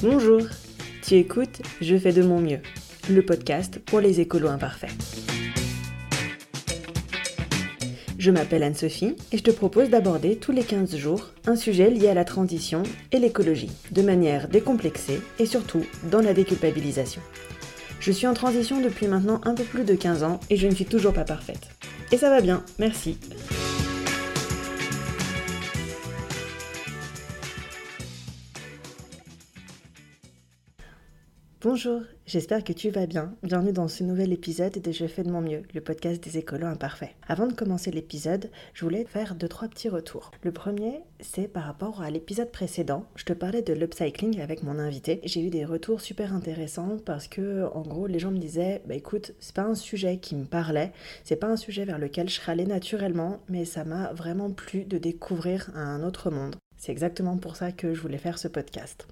Bonjour, 0.00 0.42
tu 1.02 1.16
écoutes 1.16 1.60
Je 1.80 1.96
fais 1.96 2.12
de 2.12 2.22
mon 2.22 2.40
mieux, 2.40 2.60
le 3.10 3.20
podcast 3.20 3.80
pour 3.84 3.98
les 3.98 4.20
écolos 4.20 4.46
imparfaits. 4.46 4.92
Je 8.16 8.30
m'appelle 8.30 8.62
Anne-Sophie 8.62 9.16
et 9.32 9.38
je 9.38 9.42
te 9.42 9.50
propose 9.50 9.90
d'aborder 9.90 10.36
tous 10.36 10.52
les 10.52 10.62
15 10.62 10.94
jours 10.94 11.30
un 11.46 11.56
sujet 11.56 11.90
lié 11.90 12.06
à 12.06 12.14
la 12.14 12.24
transition 12.24 12.84
et 13.10 13.18
l'écologie, 13.18 13.72
de 13.90 14.02
manière 14.02 14.46
décomplexée 14.46 15.20
et 15.40 15.46
surtout 15.46 15.84
dans 16.12 16.20
la 16.20 16.32
déculpabilisation. 16.32 17.20
Je 17.98 18.12
suis 18.12 18.28
en 18.28 18.34
transition 18.34 18.80
depuis 18.80 19.08
maintenant 19.08 19.40
un 19.42 19.54
peu 19.54 19.64
plus 19.64 19.82
de 19.82 19.96
15 19.96 20.22
ans 20.22 20.38
et 20.48 20.56
je 20.56 20.68
ne 20.68 20.74
suis 20.76 20.84
toujours 20.84 21.12
pas 21.12 21.24
parfaite. 21.24 21.70
Et 22.12 22.18
ça 22.18 22.30
va 22.30 22.40
bien, 22.40 22.62
merci. 22.78 23.18
Bonjour, 31.60 32.02
j'espère 32.24 32.62
que 32.62 32.72
tu 32.72 32.88
vas 32.90 33.06
bien. 33.06 33.34
Bienvenue 33.42 33.72
dans 33.72 33.88
ce 33.88 34.04
nouvel 34.04 34.32
épisode 34.32 34.80
de 34.80 34.92
Je 34.92 35.06
fais 35.08 35.24
de 35.24 35.30
mon 35.32 35.40
mieux, 35.40 35.62
le 35.74 35.80
podcast 35.80 36.22
des 36.22 36.38
écolos 36.38 36.68
imparfaits. 36.68 37.10
Avant 37.26 37.48
de 37.48 37.52
commencer 37.52 37.90
l'épisode, 37.90 38.48
je 38.74 38.84
voulais 38.84 39.04
faire 39.06 39.34
deux 39.34 39.48
trois 39.48 39.66
petits 39.66 39.88
retours. 39.88 40.30
Le 40.44 40.52
premier, 40.52 41.00
c'est 41.18 41.48
par 41.48 41.64
rapport 41.64 42.00
à 42.00 42.12
l'épisode 42.12 42.52
précédent. 42.52 43.06
Je 43.16 43.24
te 43.24 43.32
parlais 43.32 43.62
de 43.62 43.72
l'upcycling 43.72 44.40
avec 44.40 44.62
mon 44.62 44.78
invité. 44.78 45.20
J'ai 45.24 45.44
eu 45.44 45.50
des 45.50 45.64
retours 45.64 46.00
super 46.00 46.32
intéressants 46.32 46.96
parce 47.04 47.26
que 47.26 47.64
en 47.74 47.82
gros, 47.82 48.06
les 48.06 48.20
gens 48.20 48.30
me 48.30 48.38
disaient 48.38 48.80
"Bah 48.86 48.94
écoute, 48.94 49.32
c'est 49.40 49.56
pas 49.56 49.64
un 49.64 49.74
sujet 49.74 50.18
qui 50.18 50.36
me 50.36 50.44
parlait, 50.44 50.92
c'est 51.24 51.34
pas 51.34 51.48
un 51.48 51.56
sujet 51.56 51.84
vers 51.84 51.98
lequel 51.98 52.28
je 52.28 52.40
râlais 52.40 52.66
naturellement, 52.66 53.40
mais 53.48 53.64
ça 53.64 53.82
m'a 53.82 54.12
vraiment 54.12 54.52
plu 54.52 54.84
de 54.84 54.96
découvrir 54.96 55.72
un 55.74 56.04
autre 56.04 56.30
monde." 56.30 56.54
C'est 56.76 56.92
exactement 56.92 57.36
pour 57.36 57.56
ça 57.56 57.72
que 57.72 57.94
je 57.94 58.00
voulais 58.00 58.18
faire 58.18 58.38
ce 58.38 58.46
podcast. 58.46 59.08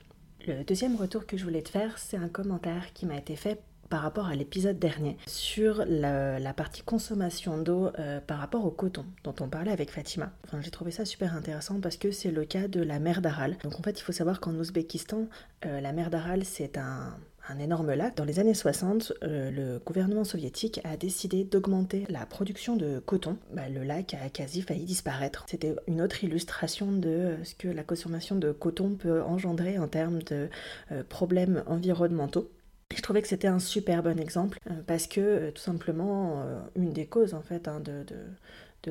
Le 0.46 0.62
deuxième 0.62 0.94
retour 0.94 1.26
que 1.26 1.36
je 1.36 1.42
voulais 1.42 1.62
te 1.62 1.70
faire, 1.70 1.98
c'est 1.98 2.16
un 2.16 2.28
commentaire 2.28 2.92
qui 2.94 3.04
m'a 3.04 3.16
été 3.16 3.34
fait 3.34 3.60
par 3.88 4.02
rapport 4.02 4.26
à 4.26 4.36
l'épisode 4.36 4.78
dernier 4.78 5.16
sur 5.26 5.84
la, 5.88 6.54
partie 6.54 6.82
consommation 6.82 7.58
d'eau 7.58 7.90
euh, 7.98 8.20
par 8.20 8.38
rapport 8.38 8.64
au 8.64 8.70
coton 8.70 9.04
dont 9.24 9.34
on 9.40 9.48
parlait 9.48 9.72
avec 9.72 9.90
Fatima. 9.90 10.30
J'ai 10.60 10.70
trouvé 10.70 10.92
ça 10.92 11.04
super 11.04 11.34
intéressant 11.34 11.80
parce 11.80 11.96
que 11.96 12.12
c'est 12.12 12.30
le 12.30 12.44
cas 12.44 12.68
de 12.68 12.80
la 12.80 13.00
mer 13.00 13.22
d'Aral. 13.22 13.56
Donc 13.64 13.78
en 13.78 13.82
fait, 13.82 13.98
il 13.98 14.02
faut 14.02 14.12
savoir 14.12 14.38
qu'en 14.38 14.54
Ouzbékistan, 14.54 15.26
euh, 15.64 15.80
la 15.80 15.92
mer 15.92 16.10
d'Aral, 16.10 16.44
c'est 16.44 16.78
un, 16.78 17.16
un 17.48 17.58
énorme 17.58 17.92
lac. 17.92 18.16
Dans 18.16 18.24
les 18.24 18.38
années 18.38 18.54
60, 18.54 19.12
euh, 19.22 19.50
le 19.50 19.78
gouvernement 19.78 20.24
soviétique 20.24 20.80
a 20.84 20.96
décidé 20.96 21.44
d'augmenter 21.44 22.06
la 22.08 22.26
production 22.26 22.76
de 22.76 22.98
coton. 22.98 23.36
Bah, 23.52 23.68
le 23.68 23.82
lac 23.82 24.14
a 24.14 24.28
quasi 24.28 24.62
failli 24.62 24.84
disparaître. 24.84 25.44
C'était 25.48 25.74
une 25.86 26.00
autre 26.00 26.24
illustration 26.24 26.92
de 26.92 27.36
ce 27.44 27.54
que 27.54 27.68
la 27.68 27.84
consommation 27.84 28.36
de 28.36 28.52
coton 28.52 28.94
peut 28.94 29.22
engendrer 29.22 29.78
en 29.78 29.88
termes 29.88 30.22
de 30.22 30.48
euh, 30.92 31.02
problèmes 31.08 31.62
environnementaux. 31.66 32.50
Je 32.94 33.02
trouvais 33.02 33.22
que 33.22 33.28
c'était 33.28 33.48
un 33.48 33.58
super 33.58 34.02
bon 34.02 34.18
exemple 34.18 34.58
euh, 34.70 34.74
parce 34.86 35.06
que 35.06 35.50
tout 35.50 35.62
simplement 35.62 36.44
une 36.76 36.92
des 36.92 37.06
causes 37.06 37.34
en 37.34 37.42
fait 37.42 37.68
hein, 37.68 37.80
de, 37.80 38.04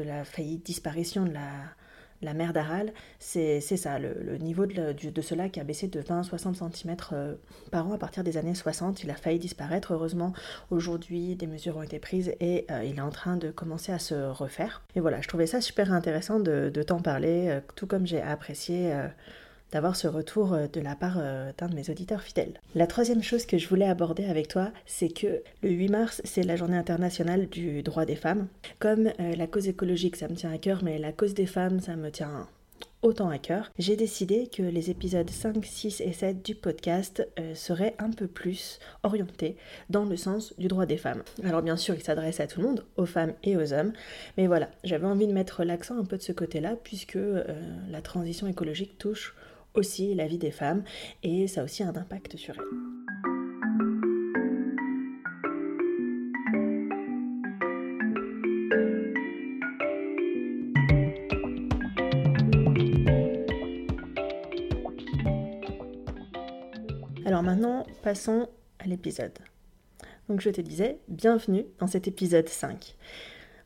la 0.01 0.25
faillite 0.25 0.65
disparition 0.65 1.23
de 1.23 1.31
la, 1.31 1.41
la 2.21 2.33
mer 2.33 2.53
d'Aral, 2.53 2.93
c'est 3.19 3.59
ça, 3.61 3.99
le, 3.99 4.37
niveau 4.37 4.65
de, 4.65 5.21
ce 5.21 5.35
lac 5.35 5.57
a 5.57 5.63
baissé 5.63 5.87
de 5.87 5.99
20 5.99 6.19
à 6.19 6.23
60 6.23 6.75
cm 6.75 6.95
par 7.71 7.87
an 7.87 7.93
à 7.93 7.97
partir 7.97 8.23
des 8.23 8.37
années 8.37 8.55
60. 8.55 9.03
Il 9.03 9.09
a 9.09 9.15
failli 9.15 9.39
disparaître. 9.39 9.93
Heureusement, 9.93 10.33
aujourd'hui, 10.71 11.35
des 11.35 11.47
mesures 11.47 11.77
ont 11.77 11.83
été 11.83 11.99
prises 11.99 12.33
et 12.39 12.65
euh, 12.71 12.83
il 12.83 12.97
est 12.97 13.01
en 13.01 13.09
train 13.09 13.37
de 13.37 13.51
commencer 13.51 13.91
à 13.91 13.99
se 13.99 14.15
refaire. 14.15 14.81
Et 14.95 14.99
voilà, 14.99 15.21
je 15.21 15.27
trouvais 15.27 15.47
ça 15.47 15.61
super 15.61 15.91
intéressant 15.91 16.39
de, 16.39 16.69
t'en 16.85 17.01
parler, 17.01 17.47
euh, 17.49 17.61
tout 17.75 17.87
comme 17.87 18.05
j'ai 18.05 18.21
apprécié 18.21 18.93
euh, 18.93 19.07
d'avoir 19.71 19.95
ce 19.95 20.07
retour 20.07 20.53
euh, 20.53 20.67
de 20.71 20.79
la 20.79 20.95
part 20.95 21.17
euh, 21.17 21.51
d'un 21.57 21.67
de 21.67 21.75
mes 21.75 21.89
auditeurs 21.89 22.21
fidèles. 22.21 22.61
La 22.75 22.87
troisième 22.87 23.23
chose 23.23 23.45
que 23.45 23.57
je 23.57 23.67
voulais 23.67 23.87
aborder 23.87 24.25
avec 24.25 24.47
toi, 24.47 24.71
c'est 24.85 25.09
que 25.09 25.41
le 25.63 25.69
8 25.69 25.89
mars, 25.89 26.21
c'est 26.23 26.43
la 26.43 26.55
journée 26.55 26.77
internationale 26.77 27.47
du 27.47 27.83
droit 27.83 28.05
des 28.05 28.15
femmes. 28.15 28.47
Comme 28.79 29.07
euh, 29.19 29.35
la 29.35 29.47
cause 29.47 29.67
écologique, 29.67 30.15
ça 30.15 30.27
me 30.27 30.35
tient 30.35 30.51
à 30.51 30.57
cœur, 30.57 30.83
mais 30.83 30.97
la 30.97 31.11
cause 31.11 31.33
des 31.33 31.45
femmes, 31.45 31.79
ça 31.79 31.95
me 31.95 32.09
tient 32.09 32.47
autant 33.01 33.29
à 33.29 33.37
cœur, 33.37 33.69
j'ai 33.77 33.95
décidé 33.95 34.47
que 34.47 34.63
les 34.63 34.89
épisodes 34.89 35.29
5, 35.29 35.63
6 35.63 36.01
et 36.01 36.11
7 36.11 36.43
du 36.43 36.55
podcast 36.55 37.27
seraient 37.53 37.93
un 37.99 38.09
peu 38.09 38.25
plus 38.25 38.79
orientés 39.03 39.57
dans 39.91 40.05
le 40.05 40.17
sens 40.17 40.55
du 40.57 40.67
droit 40.67 40.87
des 40.87 40.97
femmes. 40.97 41.21
Alors 41.43 41.61
bien 41.61 41.77
sûr, 41.77 41.93
il 41.93 42.01
s'adresse 42.01 42.39
à 42.39 42.47
tout 42.47 42.61
le 42.61 42.67
monde, 42.67 42.83
aux 42.97 43.05
femmes 43.05 43.33
et 43.43 43.57
aux 43.57 43.73
hommes, 43.73 43.93
mais 44.37 44.47
voilà, 44.47 44.71
j'avais 44.83 45.05
envie 45.05 45.27
de 45.27 45.33
mettre 45.33 45.63
l'accent 45.63 45.99
un 45.99 46.03
peu 46.03 46.17
de 46.17 46.23
ce 46.23 46.31
côté-là, 46.31 46.75
puisque 46.83 47.19
la 47.91 48.01
transition 48.01 48.47
écologique 48.47 48.97
touche 48.97 49.35
aussi 49.75 50.15
la 50.15 50.27
vie 50.27 50.37
des 50.37 50.51
femmes 50.51 50.83
et 51.23 51.47
ça 51.47 51.61
a 51.61 51.63
aussi 51.63 51.83
un 51.83 51.95
impact 51.95 52.37
sur 52.37 52.55
elles. 52.55 52.95
Alors 67.25 67.41
maintenant, 67.41 67.85
passons 68.03 68.47
à 68.79 68.85
l'épisode. 68.85 69.33
Donc 70.29 70.41
je 70.41 70.49
te 70.49 70.61
disais, 70.61 70.99
bienvenue 71.07 71.65
dans 71.79 71.87
cet 71.87 72.07
épisode 72.07 72.47
5. 72.47 72.95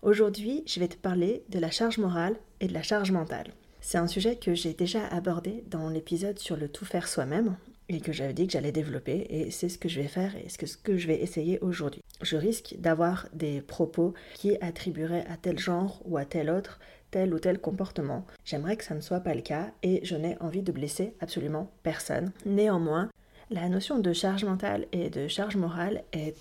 Aujourd'hui, 0.02 0.64
je 0.66 0.80
vais 0.80 0.88
te 0.88 0.96
parler 0.96 1.44
de 1.50 1.60
la 1.60 1.70
charge 1.70 1.98
morale 1.98 2.38
et 2.62 2.68
de 2.68 2.74
la 2.74 2.82
charge 2.82 3.12
mentale. 3.12 3.52
C'est 3.82 3.98
un 3.98 4.08
sujet 4.08 4.36
que 4.36 4.54
j'ai 4.54 4.74
déjà 4.74 5.06
abordé 5.08 5.64
dans 5.68 5.90
l'épisode 5.90 6.40
sur 6.40 6.58
le 6.58 6.68
tout 6.70 6.86
faire 6.86 7.08
soi-même 7.08 7.56
et 7.88 8.02
que 8.02 8.14
j'avais 8.14 8.34
dit 8.34 8.46
que 8.46 8.54
j'allais 8.54 8.72
développer 8.72 9.26
et 9.30 9.52
c'est 9.52 9.70
ce 9.70 9.78
que 9.78 9.90
je 9.90 10.02
vais 10.02 10.08
faire 10.08 10.36
et 10.36 10.48
ce 10.50 10.58
que, 10.78 10.98
je 10.98 11.08
vais 11.08 11.22
essayer 11.22 11.60
aujourd'hui. 11.60 12.04
Je 12.22 12.38
risque 12.38 12.76
d'avoir 12.78 13.28
des 13.34 13.62
propos 13.62 14.14
qui 14.36 14.58
attribueraient 14.62 15.26
à 15.28 15.38
tel 15.38 15.58
genre 15.58 16.02
ou 16.06 16.18
à 16.18 16.26
tel 16.26 16.50
autre 16.50 16.80
tel 17.12 17.34
ou 17.34 17.40
tel 17.40 17.60
comportement. 17.60 18.26
J'aimerais 18.46 18.78
que 18.78 18.84
ça 18.84 18.94
ne 18.94 19.02
soit 19.02 19.22
pas 19.22 19.34
le 19.34 19.42
cas 19.42 19.72
et 19.82 20.00
je 20.04 20.16
n'ai 20.16 20.38
envie 20.42 20.62
de 20.62 20.72
blesser 20.72 21.16
absolument 21.20 21.72
personne. 21.82 22.32
Néanmoins, 22.46 23.10
la 23.50 23.68
notion 23.68 23.98
de 23.98 24.14
charge 24.14 24.46
mentale 24.46 24.86
et 24.92 25.10
de 25.10 25.28
charge 25.28 25.56
morale 25.56 26.04
est 26.14 26.36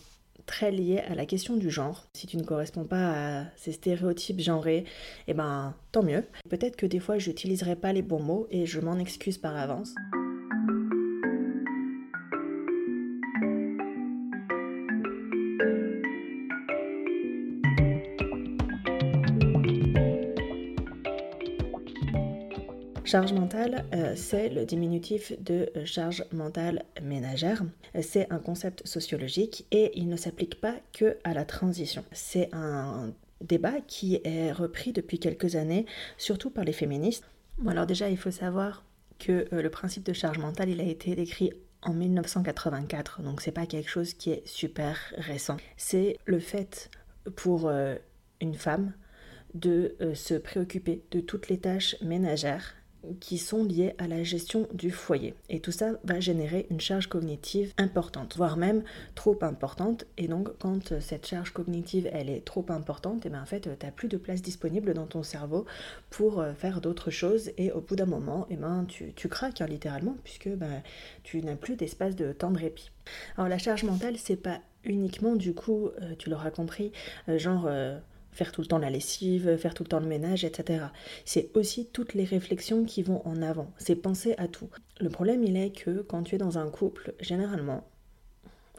très 0.48 0.72
lié 0.72 0.98
à 1.06 1.14
la 1.14 1.26
question 1.26 1.56
du 1.56 1.70
genre. 1.70 2.06
Si 2.14 2.26
tu 2.26 2.36
ne 2.38 2.42
corresponds 2.42 2.84
pas 2.84 3.42
à 3.42 3.44
ces 3.54 3.70
stéréotypes 3.70 4.40
genrés, 4.40 4.84
eh 5.28 5.34
ben 5.34 5.74
tant 5.92 6.02
mieux. 6.02 6.24
Peut-être 6.48 6.74
que 6.74 6.86
des 6.86 6.98
fois 6.98 7.18
j'utiliserai 7.18 7.76
pas 7.76 7.92
les 7.92 8.02
bons 8.02 8.22
mots 8.22 8.48
et 8.50 8.66
je 8.66 8.80
m'en 8.80 8.98
excuse 8.98 9.38
par 9.38 9.56
avance. 9.56 9.94
Charge 23.08 23.32
mentale, 23.32 23.86
euh, 23.94 24.12
c'est 24.16 24.50
le 24.50 24.66
diminutif 24.66 25.32
de 25.42 25.70
charge 25.86 26.26
mentale 26.30 26.84
ménagère. 27.00 27.64
C'est 28.02 28.30
un 28.30 28.38
concept 28.38 28.86
sociologique 28.86 29.64
et 29.70 29.92
il 29.98 30.10
ne 30.10 30.16
s'applique 30.18 30.60
pas 30.60 30.74
que 30.92 31.16
à 31.24 31.32
la 31.32 31.46
transition. 31.46 32.04
C'est 32.12 32.50
un 32.52 33.14
débat 33.40 33.80
qui 33.86 34.20
est 34.24 34.52
repris 34.52 34.92
depuis 34.92 35.18
quelques 35.18 35.56
années, 35.56 35.86
surtout 36.18 36.50
par 36.50 36.64
les 36.64 36.74
féministes. 36.74 37.24
Alors 37.66 37.86
déjà, 37.86 38.10
il 38.10 38.18
faut 38.18 38.30
savoir 38.30 38.84
que 39.18 39.48
euh, 39.54 39.62
le 39.62 39.70
principe 39.70 40.04
de 40.04 40.12
charge 40.12 40.36
mentale, 40.36 40.68
il 40.68 40.78
a 40.82 40.84
été 40.84 41.14
décrit 41.14 41.54
en 41.80 41.94
1984, 41.94 43.22
donc 43.22 43.40
c'est 43.40 43.52
pas 43.52 43.64
quelque 43.64 43.88
chose 43.88 44.12
qui 44.12 44.32
est 44.32 44.46
super 44.46 44.98
récent. 45.16 45.56
C'est 45.78 46.18
le 46.26 46.40
fait 46.40 46.90
pour 47.36 47.68
euh, 47.68 47.94
une 48.42 48.54
femme 48.54 48.92
de 49.54 49.96
se 50.12 50.34
préoccuper 50.34 51.02
de 51.10 51.20
toutes 51.20 51.48
les 51.48 51.58
tâches 51.58 51.96
ménagères 52.02 52.74
qui 53.20 53.38
sont 53.38 53.64
liées 53.64 53.94
à 53.98 54.08
la 54.08 54.22
gestion 54.22 54.68
du 54.72 54.90
foyer. 54.90 55.34
Et 55.48 55.60
tout 55.60 55.72
ça 55.72 55.92
va 56.04 56.20
générer 56.20 56.66
une 56.70 56.80
charge 56.80 57.06
cognitive 57.06 57.72
importante, 57.78 58.36
voire 58.36 58.56
même 58.56 58.82
trop 59.14 59.38
importante. 59.42 60.04
Et 60.16 60.28
donc 60.28 60.50
quand 60.58 61.00
cette 61.00 61.26
charge 61.26 61.52
cognitive 61.52 62.08
elle 62.12 62.30
est 62.30 62.44
trop 62.44 62.64
importante, 62.68 63.24
et 63.24 63.28
eh 63.28 63.30
bien 63.30 63.42
en 63.42 63.46
fait 63.46 63.62
tu 63.62 63.68
n'as 63.86 63.92
plus 63.92 64.08
de 64.08 64.16
place 64.16 64.42
disponible 64.42 64.94
dans 64.94 65.06
ton 65.06 65.22
cerveau 65.22 65.66
pour 66.10 66.40
euh, 66.40 66.52
faire 66.54 66.80
d'autres 66.80 67.10
choses. 67.10 67.50
Et 67.56 67.72
au 67.72 67.80
bout 67.80 67.96
d'un 67.96 68.06
moment, 68.06 68.46
et 68.50 68.54
eh 68.54 68.56
ben, 68.56 68.86
tu, 68.86 69.28
craques 69.28 69.60
hein, 69.60 69.66
littéralement 69.66 70.16
puisque 70.24 70.48
ben, 70.48 70.82
tu 71.22 71.42
n'as 71.42 71.56
plus 71.56 71.76
d'espace 71.76 72.16
de 72.16 72.32
temps 72.32 72.50
de 72.50 72.58
répit. 72.58 72.90
Alors 73.36 73.48
la 73.48 73.58
charge 73.58 73.84
mentale, 73.84 74.16
c'est 74.18 74.36
pas 74.36 74.60
uniquement 74.84 75.36
du 75.36 75.54
coup, 75.54 75.88
euh, 76.02 76.14
tu 76.18 76.30
l'auras 76.30 76.50
compris, 76.50 76.92
euh, 77.28 77.38
genre 77.38 77.68
faire 78.38 78.52
tout 78.52 78.60
le 78.60 78.68
temps 78.68 78.78
la 78.78 78.88
lessive, 78.88 79.56
faire 79.56 79.74
tout 79.74 79.82
le 79.82 79.88
temps 79.88 79.98
le 79.98 80.06
ménage, 80.06 80.44
etc. 80.44 80.84
C'est 81.24 81.50
aussi 81.54 81.86
toutes 81.86 82.14
les 82.14 82.22
réflexions 82.22 82.84
qui 82.84 83.02
vont 83.02 83.20
en 83.26 83.42
avant. 83.42 83.72
C'est 83.78 83.96
penser 83.96 84.36
à 84.38 84.46
tout. 84.46 84.68
Le 85.00 85.08
problème, 85.08 85.42
il 85.42 85.56
est 85.56 85.70
que 85.70 86.02
quand 86.02 86.22
tu 86.22 86.36
es 86.36 86.38
dans 86.38 86.56
un 86.56 86.70
couple, 86.70 87.14
généralement, 87.18 87.82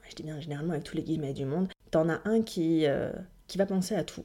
je 0.08 0.16
dis 0.16 0.24
bien 0.24 0.40
généralement 0.40 0.72
avec 0.72 0.86
tous 0.86 0.96
les 0.96 1.04
guillemets 1.04 1.34
du 1.34 1.44
monde, 1.44 1.68
t'en 1.92 2.08
as 2.08 2.22
un 2.24 2.42
qui, 2.42 2.86
euh, 2.86 3.12
qui 3.48 3.58
va 3.58 3.66
penser 3.66 3.96
à 3.96 4.06
tout. 4.06 4.24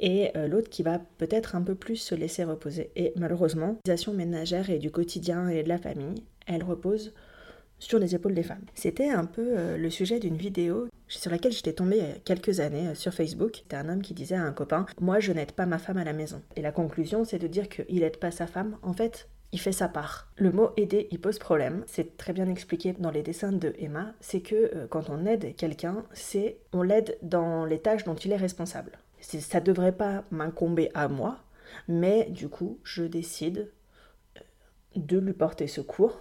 Et 0.00 0.30
euh, 0.38 0.48
l'autre 0.48 0.70
qui 0.70 0.82
va 0.82 0.98
peut-être 1.18 1.54
un 1.54 1.60
peu 1.60 1.74
plus 1.74 1.96
se 1.96 2.14
laisser 2.14 2.42
reposer. 2.42 2.90
Et 2.96 3.12
malheureusement, 3.16 3.76
l'organisation 3.86 4.14
ménagère 4.14 4.70
et 4.70 4.78
du 4.78 4.90
quotidien 4.90 5.48
et 5.48 5.62
de 5.62 5.68
la 5.68 5.78
famille, 5.78 6.24
elle 6.46 6.64
repose 6.64 7.12
sur 7.78 7.98
les 7.98 8.14
épaules 8.14 8.34
des 8.34 8.42
femmes. 8.42 8.64
C'était 8.74 9.10
un 9.10 9.26
peu 9.26 9.44
euh, 9.46 9.76
le 9.76 9.90
sujet 9.90 10.18
d'une 10.18 10.36
vidéo 10.36 10.88
sur 11.18 11.30
laquelle 11.30 11.52
j'étais 11.52 11.72
tombée 11.72 12.00
a 12.00 12.18
quelques 12.24 12.60
années 12.60 12.88
euh, 12.88 12.94
sur 12.94 13.14
Facebook. 13.14 13.58
C'était 13.62 13.76
un 13.76 13.88
homme 13.88 14.02
qui 14.02 14.14
disait 14.14 14.34
à 14.34 14.42
un 14.42 14.52
copain 14.52 14.86
Moi, 15.00 15.20
je 15.20 15.32
n'aide 15.32 15.52
pas 15.52 15.66
ma 15.66 15.78
femme 15.78 15.98
à 15.98 16.04
la 16.04 16.12
maison. 16.12 16.42
Et 16.56 16.62
la 16.62 16.72
conclusion, 16.72 17.24
c'est 17.24 17.38
de 17.38 17.46
dire 17.46 17.68
qu'il 17.68 18.00
n'aide 18.00 18.16
pas 18.18 18.30
sa 18.30 18.46
femme. 18.46 18.76
En 18.82 18.92
fait, 18.92 19.28
il 19.52 19.60
fait 19.60 19.72
sa 19.72 19.88
part. 19.88 20.32
Le 20.36 20.50
mot 20.50 20.70
aider, 20.76 21.08
il 21.10 21.20
pose 21.20 21.38
problème. 21.38 21.84
C'est 21.86 22.16
très 22.16 22.32
bien 22.32 22.48
expliqué 22.48 22.94
dans 22.94 23.10
les 23.10 23.22
dessins 23.22 23.52
de 23.52 23.74
Emma. 23.78 24.14
C'est 24.20 24.40
que 24.40 24.54
euh, 24.54 24.86
quand 24.88 25.10
on 25.10 25.26
aide 25.26 25.54
quelqu'un, 25.56 26.04
c'est 26.12 26.58
on 26.72 26.82
l'aide 26.82 27.18
dans 27.22 27.64
les 27.64 27.78
tâches 27.78 28.04
dont 28.04 28.14
il 28.14 28.32
est 28.32 28.36
responsable. 28.36 28.98
Ça 29.20 29.60
ne 29.60 29.64
devrait 29.64 29.96
pas 29.96 30.24
m'incomber 30.30 30.90
à 30.94 31.06
moi, 31.06 31.38
mais 31.86 32.28
du 32.30 32.48
coup, 32.48 32.80
je 32.82 33.04
décide 33.04 33.70
de 34.96 35.18
lui 35.18 35.32
porter 35.32 35.68
secours 35.68 36.20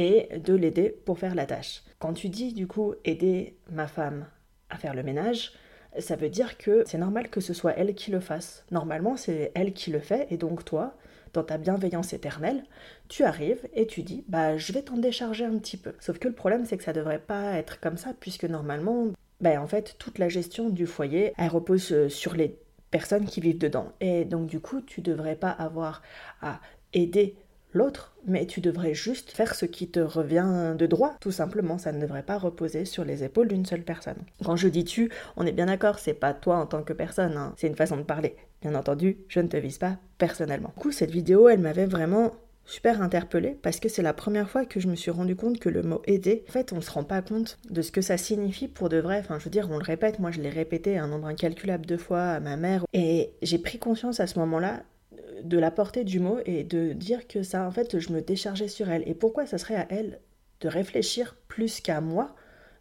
et 0.00 0.38
de 0.38 0.54
l'aider 0.54 0.96
pour 1.04 1.18
faire 1.18 1.34
la 1.34 1.44
tâche. 1.44 1.82
Quand 1.98 2.14
tu 2.14 2.30
dis 2.30 2.54
du 2.54 2.66
coup 2.66 2.94
aider 3.04 3.58
ma 3.70 3.86
femme 3.86 4.24
à 4.70 4.78
faire 4.78 4.94
le 4.94 5.02
ménage, 5.02 5.52
ça 5.98 6.16
veut 6.16 6.30
dire 6.30 6.56
que 6.56 6.84
c'est 6.86 6.96
normal 6.96 7.28
que 7.28 7.40
ce 7.40 7.52
soit 7.52 7.74
elle 7.76 7.94
qui 7.94 8.10
le 8.10 8.20
fasse. 8.20 8.64
Normalement, 8.70 9.18
c'est 9.18 9.52
elle 9.54 9.74
qui 9.74 9.90
le 9.90 9.98
fait 9.98 10.26
et 10.30 10.38
donc 10.38 10.64
toi, 10.64 10.96
dans 11.34 11.44
ta 11.44 11.58
bienveillance 11.58 12.14
éternelle, 12.14 12.64
tu 13.08 13.24
arrives 13.24 13.68
et 13.74 13.86
tu 13.86 14.02
dis 14.02 14.24
bah 14.26 14.56
je 14.56 14.72
vais 14.72 14.82
t'en 14.82 14.96
décharger 14.96 15.44
un 15.44 15.58
petit 15.58 15.76
peu. 15.76 15.92
Sauf 16.00 16.18
que 16.18 16.28
le 16.28 16.34
problème 16.34 16.64
c'est 16.64 16.78
que 16.78 16.84
ça 16.84 16.94
devrait 16.94 17.18
pas 17.18 17.52
être 17.58 17.78
comme 17.78 17.98
ça 17.98 18.14
puisque 18.18 18.44
normalement 18.44 19.08
bah 19.42 19.60
en 19.60 19.66
fait 19.66 19.96
toute 19.98 20.18
la 20.18 20.30
gestion 20.30 20.70
du 20.70 20.86
foyer 20.86 21.34
elle 21.36 21.50
repose 21.50 21.92
euh, 21.92 22.08
sur 22.08 22.34
les 22.34 22.58
personnes 22.90 23.26
qui 23.26 23.40
vivent 23.40 23.58
dedans 23.58 23.92
et 24.00 24.24
donc 24.24 24.46
du 24.46 24.60
coup 24.60 24.80
tu 24.80 25.02
devrais 25.02 25.36
pas 25.36 25.50
avoir 25.50 26.02
à 26.40 26.60
aider 26.92 27.36
l'autre, 27.72 28.14
mais 28.26 28.46
tu 28.46 28.60
devrais 28.60 28.94
juste 28.94 29.30
faire 29.30 29.54
ce 29.54 29.66
qui 29.66 29.88
te 29.88 30.00
revient 30.00 30.74
de 30.76 30.86
droit, 30.86 31.14
tout 31.20 31.30
simplement. 31.30 31.78
Ça 31.78 31.92
ne 31.92 32.00
devrait 32.00 32.22
pas 32.22 32.38
reposer 32.38 32.84
sur 32.84 33.04
les 33.04 33.24
épaules 33.24 33.48
d'une 33.48 33.66
seule 33.66 33.82
personne. 33.82 34.22
Quand 34.44 34.56
je 34.56 34.68
dis 34.68 34.84
tu, 34.84 35.10
on 35.36 35.46
est 35.46 35.52
bien 35.52 35.66
d'accord, 35.66 35.98
c'est 35.98 36.14
pas 36.14 36.34
toi 36.34 36.56
en 36.56 36.66
tant 36.66 36.82
que 36.82 36.92
personne, 36.92 37.36
hein. 37.36 37.54
c'est 37.56 37.66
une 37.66 37.76
façon 37.76 37.96
de 37.96 38.02
parler. 38.02 38.36
Bien 38.62 38.74
entendu, 38.74 39.18
je 39.28 39.40
ne 39.40 39.48
te 39.48 39.56
vise 39.56 39.78
pas 39.78 39.96
personnellement. 40.18 40.72
Du 40.76 40.82
coup, 40.82 40.92
cette 40.92 41.10
vidéo, 41.10 41.48
elle 41.48 41.60
m'avait 41.60 41.86
vraiment 41.86 42.34
super 42.66 43.02
interpellée 43.02 43.58
parce 43.62 43.80
que 43.80 43.88
c'est 43.88 44.02
la 44.02 44.12
première 44.12 44.48
fois 44.48 44.64
que 44.64 44.80
je 44.80 44.88
me 44.88 44.94
suis 44.94 45.10
rendu 45.10 45.34
compte 45.34 45.58
que 45.58 45.68
le 45.68 45.82
mot 45.82 46.02
aider, 46.06 46.44
en 46.48 46.52
fait, 46.52 46.72
on 46.72 46.80
se 46.80 46.90
rend 46.90 47.04
pas 47.04 47.22
compte 47.22 47.58
de 47.68 47.82
ce 47.82 47.90
que 47.90 48.00
ça 48.00 48.16
signifie 48.16 48.68
pour 48.68 48.88
de 48.88 48.98
vrai. 48.98 49.18
Enfin, 49.18 49.38
je 49.38 49.44
veux 49.44 49.50
dire, 49.50 49.68
on 49.70 49.78
le 49.78 49.84
répète, 49.84 50.18
moi 50.18 50.30
je 50.30 50.40
l'ai 50.40 50.50
répété 50.50 50.98
un 50.98 51.08
nombre 51.08 51.26
incalculable 51.26 51.86
de 51.86 51.96
fois 51.96 52.22
à 52.22 52.40
ma 52.40 52.56
mère 52.56 52.84
et 52.92 53.32
j'ai 53.42 53.58
pris 53.58 53.78
conscience 53.78 54.20
à 54.20 54.26
ce 54.26 54.38
moment-là 54.38 54.82
de 55.42 55.58
la 55.58 55.70
portée 55.70 56.04
du 56.04 56.20
mot 56.20 56.38
et 56.46 56.64
de 56.64 56.92
dire 56.92 57.26
que 57.26 57.42
ça, 57.42 57.66
en 57.66 57.70
fait, 57.70 57.98
je 57.98 58.12
me 58.12 58.20
déchargeais 58.20 58.68
sur 58.68 58.90
elle. 58.90 59.02
Et 59.08 59.14
pourquoi 59.14 59.46
ça 59.46 59.58
serait 59.58 59.76
à 59.76 59.86
elle 59.90 60.20
de 60.60 60.68
réfléchir 60.68 61.36
plus 61.48 61.80
qu'à 61.80 62.00
moi 62.00 62.34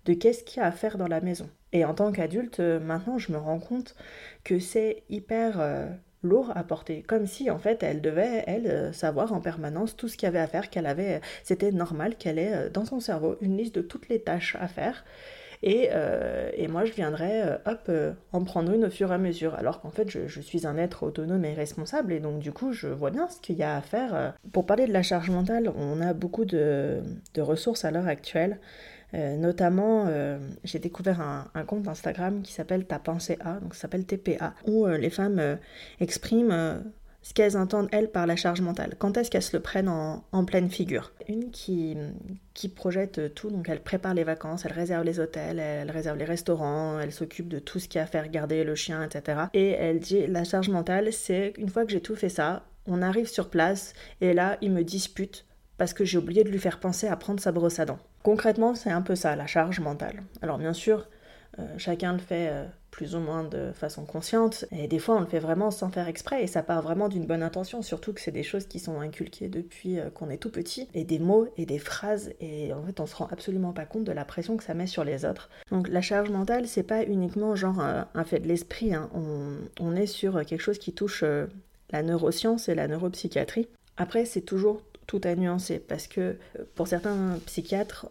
de 0.05 0.13
qu'est-ce 0.13 0.43
qu'il 0.43 0.61
y 0.61 0.63
a 0.63 0.67
à 0.67 0.71
faire 0.71 0.97
dans 0.97 1.07
la 1.07 1.21
maison. 1.21 1.49
Et 1.71 1.85
en 1.85 1.93
tant 1.93 2.11
qu'adulte, 2.11 2.59
euh, 2.59 2.79
maintenant, 2.79 3.17
je 3.17 3.31
me 3.31 3.37
rends 3.37 3.59
compte 3.59 3.95
que 4.43 4.59
c'est 4.59 5.03
hyper 5.09 5.59
euh, 5.59 5.87
lourd 6.23 6.51
à 6.55 6.63
porter. 6.63 7.03
Comme 7.03 7.27
si, 7.27 7.49
en 7.51 7.59
fait, 7.59 7.83
elle 7.83 8.01
devait, 8.01 8.43
elle, 8.47 8.67
euh, 8.67 8.93
savoir 8.93 9.33
en 9.33 9.41
permanence 9.41 9.95
tout 9.95 10.07
ce 10.07 10.17
qu'il 10.17 10.25
y 10.25 10.29
avait 10.29 10.39
à 10.39 10.47
faire, 10.47 10.69
qu'elle 10.69 10.87
avait, 10.87 11.21
c'était 11.43 11.71
normal 11.71 12.15
qu'elle 12.15 12.39
ait 12.39 12.69
dans 12.69 12.85
son 12.85 12.99
cerveau 12.99 13.37
une 13.41 13.57
liste 13.57 13.75
de 13.75 13.81
toutes 13.81 14.09
les 14.09 14.21
tâches 14.21 14.55
à 14.59 14.67
faire 14.67 15.05
euh, 15.65 16.49
et, 16.53 16.67
moi, 16.67 16.85
je 16.85 16.93
viendrais, 16.93 17.41
euh, 17.43 17.57
hop, 17.65 17.81
euh, 17.89 18.13
en 18.31 18.43
prendre 18.43 18.71
une 18.71 18.85
au 18.85 18.89
fur 18.89 19.11
et 19.11 19.15
à 19.15 19.17
mesure. 19.17 19.55
Alors 19.55 19.81
qu'en 19.81 19.91
fait, 19.91 20.09
je, 20.09 20.39
suis 20.39 20.65
un 20.65 20.77
être 20.77 21.03
autonome 21.03 21.45
et 21.45 21.53
responsable. 21.53 22.13
Et 22.13 22.19
donc, 22.19 22.39
du 22.39 22.51
coup, 22.51 22.71
je 22.71 22.87
vois 22.87 23.11
bien 23.11 23.27
ce 23.29 23.39
qu'il 23.39 23.57
y 23.57 23.63
a 23.63 23.75
à 23.75 23.81
faire. 23.81 24.33
Pour 24.53 24.65
parler 24.65 24.87
de 24.87 24.93
la 24.93 25.03
charge 25.03 25.29
mentale, 25.29 25.71
on 25.75 26.01
a 26.01 26.13
beaucoup 26.13 26.45
de, 26.45 27.01
ressources 27.37 27.85
à 27.85 27.91
l'heure 27.91 28.07
actuelle. 28.07 28.59
notamment, 29.13 30.07
j'ai 30.63 30.79
découvert 30.79 31.21
un, 31.21 31.63
compte 31.65 31.87
Instagram 31.87 32.41
qui 32.41 32.53
s'appelle 32.53 32.85
Ta 32.85 32.99
pensée 32.99 33.37
A, 33.41 33.59
donc 33.59 33.75
s'appelle 33.75 34.05
TPA, 34.05 34.53
où 34.67 34.85
les 34.87 35.09
femmes 35.09 35.57
expriment 35.99 36.83
ce 37.29 37.33
qu'elles 37.35 37.57
entendent, 37.57 37.89
elles, 37.91 38.09
par 38.09 38.25
la 38.25 38.35
charge 38.35 38.59
mentale. 38.59 38.95
Quand 38.97 39.15
est-ce 39.15 39.29
qu'elles 39.29 39.43
se 39.43 39.55
le 39.55 39.61
prennent 39.61 39.87
en, 39.87 40.45
pleine 40.45 40.67
figure? 40.67 41.11
Une 41.27 41.51
qui, 41.51 41.95
qui 42.55 42.69
projette 42.69 43.35
tout, 43.35 43.51
donc 43.51 43.69
elle 43.69 43.83
prépare 43.83 44.15
les 44.15 44.23
vacances, 44.23 44.65
elle 44.65 44.71
réserve 44.71 45.03
les 45.03 45.19
hôtels, 45.19 45.59
elle 45.59 45.91
réserve 45.91 46.17
les 46.17 46.25
restaurants, 46.25 46.99
elle 46.99 47.11
s'occupe 47.11 47.47
de 47.47 47.59
tout 47.59 47.77
ce 47.77 47.87
qu'il 47.87 47.99
y 47.99 48.01
a 48.01 48.05
à 48.05 48.07
faire, 48.07 48.27
garder 48.29 48.63
le 48.63 48.73
chien, 48.73 49.03
etc. 49.03 49.41
Et 49.53 49.69
elle 49.69 49.99
dit, 49.99 50.25
la 50.25 50.43
charge 50.43 50.69
mentale, 50.69 51.13
c'est 51.13 51.53
une 51.59 51.69
fois 51.69 51.85
que 51.85 51.91
j'ai 51.91 52.01
tout 52.01 52.15
fait 52.15 52.29
ça, 52.29 52.65
on 52.87 53.03
arrive 53.03 53.27
sur 53.27 53.51
place, 53.51 53.93
et 54.21 54.33
là, 54.33 54.57
il 54.61 54.71
me 54.71 54.83
dispute 54.83 55.45
parce 55.77 55.93
que 55.93 56.05
j'ai 56.05 56.17
oublié 56.17 56.43
de 56.43 56.49
lui 56.49 56.57
faire 56.57 56.79
penser 56.79 57.07
à 57.07 57.15
prendre 57.15 57.39
sa 57.39 57.51
brosse 57.51 57.77
à 57.77 57.85
dents. 57.85 57.99
Concrètement, 58.23 58.73
c'est 58.73 58.89
un 58.89 59.03
peu 59.03 59.15
ça, 59.15 59.35
la 59.35 59.45
charge 59.45 59.79
mentale. 59.79 60.23
Alors 60.41 60.57
bien 60.57 60.73
sûr, 60.73 61.07
chacun 61.77 62.13
le 62.13 62.19
fait 62.19 62.49
euh, 62.49 62.65
plus 62.91 63.15
ou 63.15 63.19
moins 63.19 63.43
de 63.43 63.71
façon 63.73 64.05
consciente, 64.05 64.65
et 64.71 64.87
des 64.87 64.99
fois 64.99 65.15
on 65.15 65.19
le 65.19 65.25
fait 65.25 65.39
vraiment 65.39 65.71
sans 65.71 65.89
faire 65.89 66.07
exprès, 66.07 66.43
et 66.43 66.47
ça 66.47 66.63
part 66.63 66.81
vraiment 66.81 67.07
d'une 67.07 67.25
bonne 67.25 67.43
intention, 67.43 67.81
surtout 67.81 68.13
que 68.13 68.21
c'est 68.21 68.31
des 68.31 68.43
choses 68.43 68.65
qui 68.65 68.79
sont 68.79 68.99
inculquées 68.99 69.47
depuis 69.47 69.99
euh, 69.99 70.09
qu'on 70.09 70.29
est 70.29 70.37
tout 70.37 70.49
petit, 70.49 70.87
et 70.93 71.03
des 71.03 71.19
mots 71.19 71.47
et 71.57 71.65
des 71.65 71.79
phrases, 71.79 72.31
et 72.39 72.73
en 72.73 72.83
fait 72.83 72.99
on 72.99 73.05
se 73.05 73.15
rend 73.15 73.27
absolument 73.31 73.73
pas 73.73 73.85
compte 73.85 74.03
de 74.03 74.11
la 74.11 74.25
pression 74.25 74.57
que 74.57 74.63
ça 74.63 74.73
met 74.73 74.87
sur 74.87 75.03
les 75.03 75.25
autres. 75.25 75.49
Donc 75.71 75.87
la 75.87 76.01
charge 76.01 76.29
mentale, 76.29 76.67
c'est 76.67 76.83
pas 76.83 77.03
uniquement 77.03 77.55
genre 77.55 77.79
un 77.79 78.23
fait 78.23 78.39
de 78.39 78.47
l'esprit, 78.47 78.93
hein. 78.93 79.09
on, 79.79 79.95
est 79.95 80.07
sur 80.07 80.45
quelque 80.45 80.61
chose 80.61 80.79
qui 80.79 80.93
touche 80.93 81.23
la 81.91 82.03
neuroscience 82.03 82.69
et 82.69 82.75
la 82.75 82.87
neuropsychiatrie. 82.87 83.67
Après, 83.97 84.25
c'est 84.25 84.41
toujours 84.41 84.81
tout 85.07 85.21
à 85.23 85.35
nuancer 85.35 85.79
parce 85.79 86.07
que 86.07 86.37
pour 86.75 86.87
certains 86.87 87.39
psychiatres, 87.47 88.07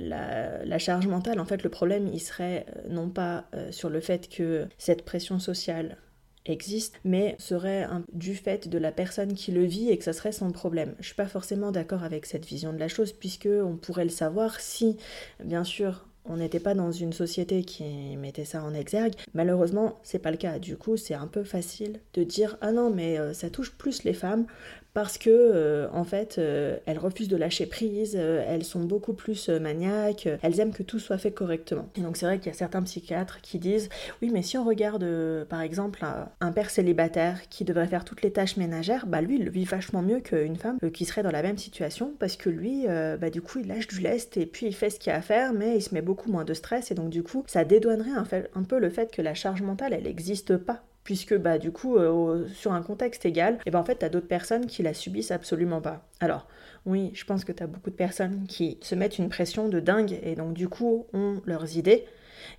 la, 0.00 0.78
charge 0.78 1.06
mentale, 1.06 1.40
en 1.40 1.44
fait, 1.44 1.62
le 1.62 1.70
problème, 1.70 2.08
il 2.12 2.20
serait 2.20 2.66
euh, 2.76 2.88
non 2.88 3.08
pas 3.08 3.44
euh, 3.54 3.70
sur 3.72 3.90
le 3.90 4.00
fait 4.00 4.28
que 4.28 4.66
cette 4.78 5.04
pression 5.04 5.38
sociale 5.38 5.98
existe, 6.46 7.00
mais 7.04 7.36
serait 7.38 7.86
du 8.12 8.34
fait 8.34 8.68
de 8.68 8.76
la 8.76 8.92
personne 8.92 9.32
qui 9.32 9.50
le 9.50 9.64
vit 9.64 9.88
et 9.88 9.96
que 9.96 10.04
ça 10.04 10.12
serait 10.12 10.32
son 10.32 10.50
problème. 10.52 10.94
Je 11.00 11.06
suis 11.06 11.14
pas 11.14 11.26
forcément 11.26 11.72
d'accord 11.72 12.04
avec 12.04 12.26
cette 12.26 12.44
vision 12.44 12.74
de 12.74 12.78
la 12.78 12.88
chose, 12.88 13.12
puisque 13.12 13.48
on 13.48 13.76
pourrait 13.76 14.04
le 14.04 14.10
savoir 14.10 14.60
si, 14.60 14.98
bien 15.42 15.64
sûr, 15.64 16.06
on 16.26 16.36
n'était 16.36 16.60
pas 16.60 16.74
dans 16.74 16.90
une 16.90 17.12
société 17.12 17.64
qui 17.64 18.16
mettait 18.16 18.44
ça 18.44 18.62
en 18.62 18.74
exergue. 18.74 19.14
Malheureusement, 19.34 19.98
c'est 20.02 20.18
pas 20.18 20.30
le 20.30 20.36
cas. 20.36 20.58
Du 20.58 20.76
coup, 20.76 20.96
c'est 20.96 21.14
un 21.14 21.26
peu 21.26 21.44
facile 21.44 22.00
de 22.14 22.24
dire 22.24 22.56
ah 22.60 22.72
non, 22.72 22.90
mais 22.90 23.18
euh, 23.18 23.32
ça 23.32 23.50
touche 23.50 23.72
plus 23.72 24.04
les 24.04 24.14
femmes 24.14 24.46
parce 24.94 25.18
que 25.18 25.28
euh, 25.28 25.88
en 25.92 26.04
fait 26.04 26.36
euh, 26.38 26.76
elles 26.86 27.00
refusent 27.00 27.26
de 27.26 27.36
lâcher 27.36 27.66
prise, 27.66 28.14
elles 28.14 28.62
sont 28.62 28.84
beaucoup 28.84 29.12
plus 29.12 29.48
maniaques, 29.48 30.28
elles 30.40 30.60
aiment 30.60 30.72
que 30.72 30.84
tout 30.84 31.00
soit 31.00 31.18
fait 31.18 31.32
correctement. 31.32 31.88
Et 31.96 32.00
donc 32.00 32.16
c'est 32.16 32.26
vrai 32.26 32.38
qu'il 32.38 32.46
y 32.46 32.54
a 32.54 32.56
certains 32.56 32.80
psychiatres 32.82 33.40
qui 33.40 33.58
disent 33.58 33.88
oui 34.22 34.30
mais 34.32 34.42
si 34.42 34.56
on 34.56 34.62
regarde 34.62 35.04
par 35.48 35.62
exemple 35.62 36.06
un, 36.40 36.52
père 36.52 36.70
célibataire 36.70 37.48
qui 37.48 37.64
devrait 37.64 37.88
faire 37.88 38.04
toutes 38.04 38.22
les 38.22 38.30
tâches 38.30 38.56
ménagères, 38.56 39.06
bah 39.08 39.20
lui 39.20 39.36
il 39.40 39.50
vit 39.50 39.64
vachement 39.64 40.00
mieux 40.00 40.20
qu'une 40.20 40.54
femme 40.54 40.78
qui 40.92 41.04
serait 41.06 41.24
dans 41.24 41.32
la 41.32 41.42
même 41.42 41.58
situation 41.58 42.14
parce 42.20 42.36
que 42.36 42.48
lui 42.48 42.86
bah 42.86 43.30
du 43.30 43.42
coup 43.42 43.58
il 43.58 43.66
lâche 43.66 43.88
du 43.88 43.98
lest 43.98 44.36
et 44.36 44.46
puis 44.46 44.66
il 44.66 44.74
fait 44.76 44.90
ce 44.90 45.00
qu'il 45.00 45.10
a 45.10 45.16
à 45.16 45.22
faire 45.22 45.52
mais 45.52 45.76
il 45.76 45.82
se 45.82 45.92
met 45.92 46.02
beaucoup 46.02 46.13
moins 46.26 46.44
de 46.44 46.54
stress 46.54 46.90
et 46.90 46.94
donc 46.94 47.10
du 47.10 47.22
coup 47.22 47.44
ça 47.46 47.64
dédouanerait 47.64 48.10
un, 48.54 48.62
peu 48.62 48.78
le 48.78 48.90
fait 48.90 49.14
que 49.14 49.22
la 49.22 49.34
charge 49.34 49.62
mentale 49.62 49.92
elle 49.92 50.04
n'existe 50.04 50.56
pas 50.56 50.82
puisque 51.04 51.36
bah 51.36 51.58
du 51.58 51.70
coup 51.70 51.96
euh, 51.96 52.46
sur 52.48 52.72
un 52.72 52.82
contexte 52.82 53.26
égal, 53.26 53.54
et 53.54 53.58
eh 53.66 53.70
ben 53.70 53.78
en 53.78 53.84
fait 53.84 53.98
tu 53.98 54.04
as 54.04 54.08
d'autres 54.08 54.26
personnes 54.26 54.66
qui 54.66 54.82
la 54.82 54.94
subissent 54.94 55.30
absolument 55.30 55.82
pas. 55.82 56.06
Alors 56.20 56.46
oui, 56.86 57.10
je 57.14 57.24
pense 57.24 57.44
que 57.44 57.52
tu 57.52 57.62
as 57.62 57.66
beaucoup 57.66 57.90
de 57.90 57.94
personnes 57.94 58.46
qui 58.46 58.78
se 58.80 58.94
mettent 58.94 59.18
une 59.18 59.28
pression 59.28 59.68
de 59.68 59.80
dingue 59.80 60.18
et 60.22 60.34
donc 60.34 60.54
du 60.54 60.68
coup 60.68 61.06
ont 61.12 61.42
leurs 61.44 61.76
idées 61.76 62.06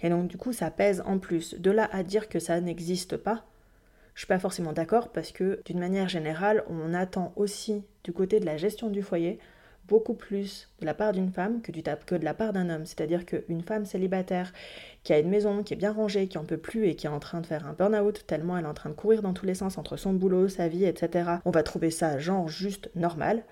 et 0.02 0.10
donc 0.10 0.28
du 0.28 0.38
coup 0.38 0.54
ça 0.54 0.70
pèse 0.70 1.02
en 1.06 1.18
plus. 1.18 1.56
De 1.60 1.72
là 1.72 1.90
à 1.92 2.04
dire 2.04 2.30
que 2.30 2.40
ça 2.40 2.62
n'existe 2.62 3.18
pas, 3.18 3.46
je 4.16 4.22
suis 4.22 4.28
pas 4.28 4.40
forcément 4.40 4.74
d'accord 4.74 5.10
parce 5.10 5.32
que 5.32 5.60
d'une 5.66 5.80
manière 5.80 6.08
générale, 6.08 6.64
on 6.70 6.94
attend 6.94 7.34
aussi 7.36 7.84
du 8.04 8.14
côté 8.14 8.40
de 8.40 8.46
la 8.46 8.58
gestion 8.58 8.90
du 8.90 9.02
foyer 9.02 9.40
beaucoup 9.88 10.14
plus 10.14 10.70
de 10.80 10.86
la 10.86 10.94
part 10.94 11.12
d'une 11.14 11.32
femme 11.32 11.62
que, 11.62 11.72
du 11.72 11.84
que 11.84 12.16
de 12.16 12.26
la 12.26 12.34
part 12.34 12.54
d'un 12.54 12.70
homme. 12.70 12.86
C'est-à-dire 12.86 13.26
qu'une 13.26 13.62
femme 13.62 13.86
célibataire 13.86 14.52
qui 15.04 15.14
a 15.14 15.20
une 15.20 15.30
maison, 15.30 15.64
qui 15.64 15.74
est 15.74 15.78
bien 15.78 15.92
rangée, 15.92 16.28
qui 16.28 16.38
en 16.38 16.46
peut 16.46 16.58
plus 16.58 16.88
et 16.88 16.96
qui 16.96 17.08
est 17.08 17.10
en 17.10 17.20
train 17.20 17.42
de 17.42 17.46
faire 17.46 17.66
un 17.68 17.74
burn-out 17.74 18.26
tellement 18.28 18.58
elle 18.58 18.66
est 18.66 18.68
en 18.68 18.74
train 18.74 18.90
de 18.90 18.96
courir 18.96 19.22
dans 19.22 19.34
tous 19.34 19.46
les 19.46 19.56
sens 19.56 19.78
entre 19.78 19.98
son 19.98 20.14
boulot, 20.14 20.48
sa 20.48 20.68
vie, 20.68 20.86
etc., 20.86 21.30
on 21.46 21.52
va 21.52 21.64
trouver 21.64 21.92
ça 21.92 22.18
genre 22.20 22.48
juste 22.48 22.90
normal. 22.96 23.44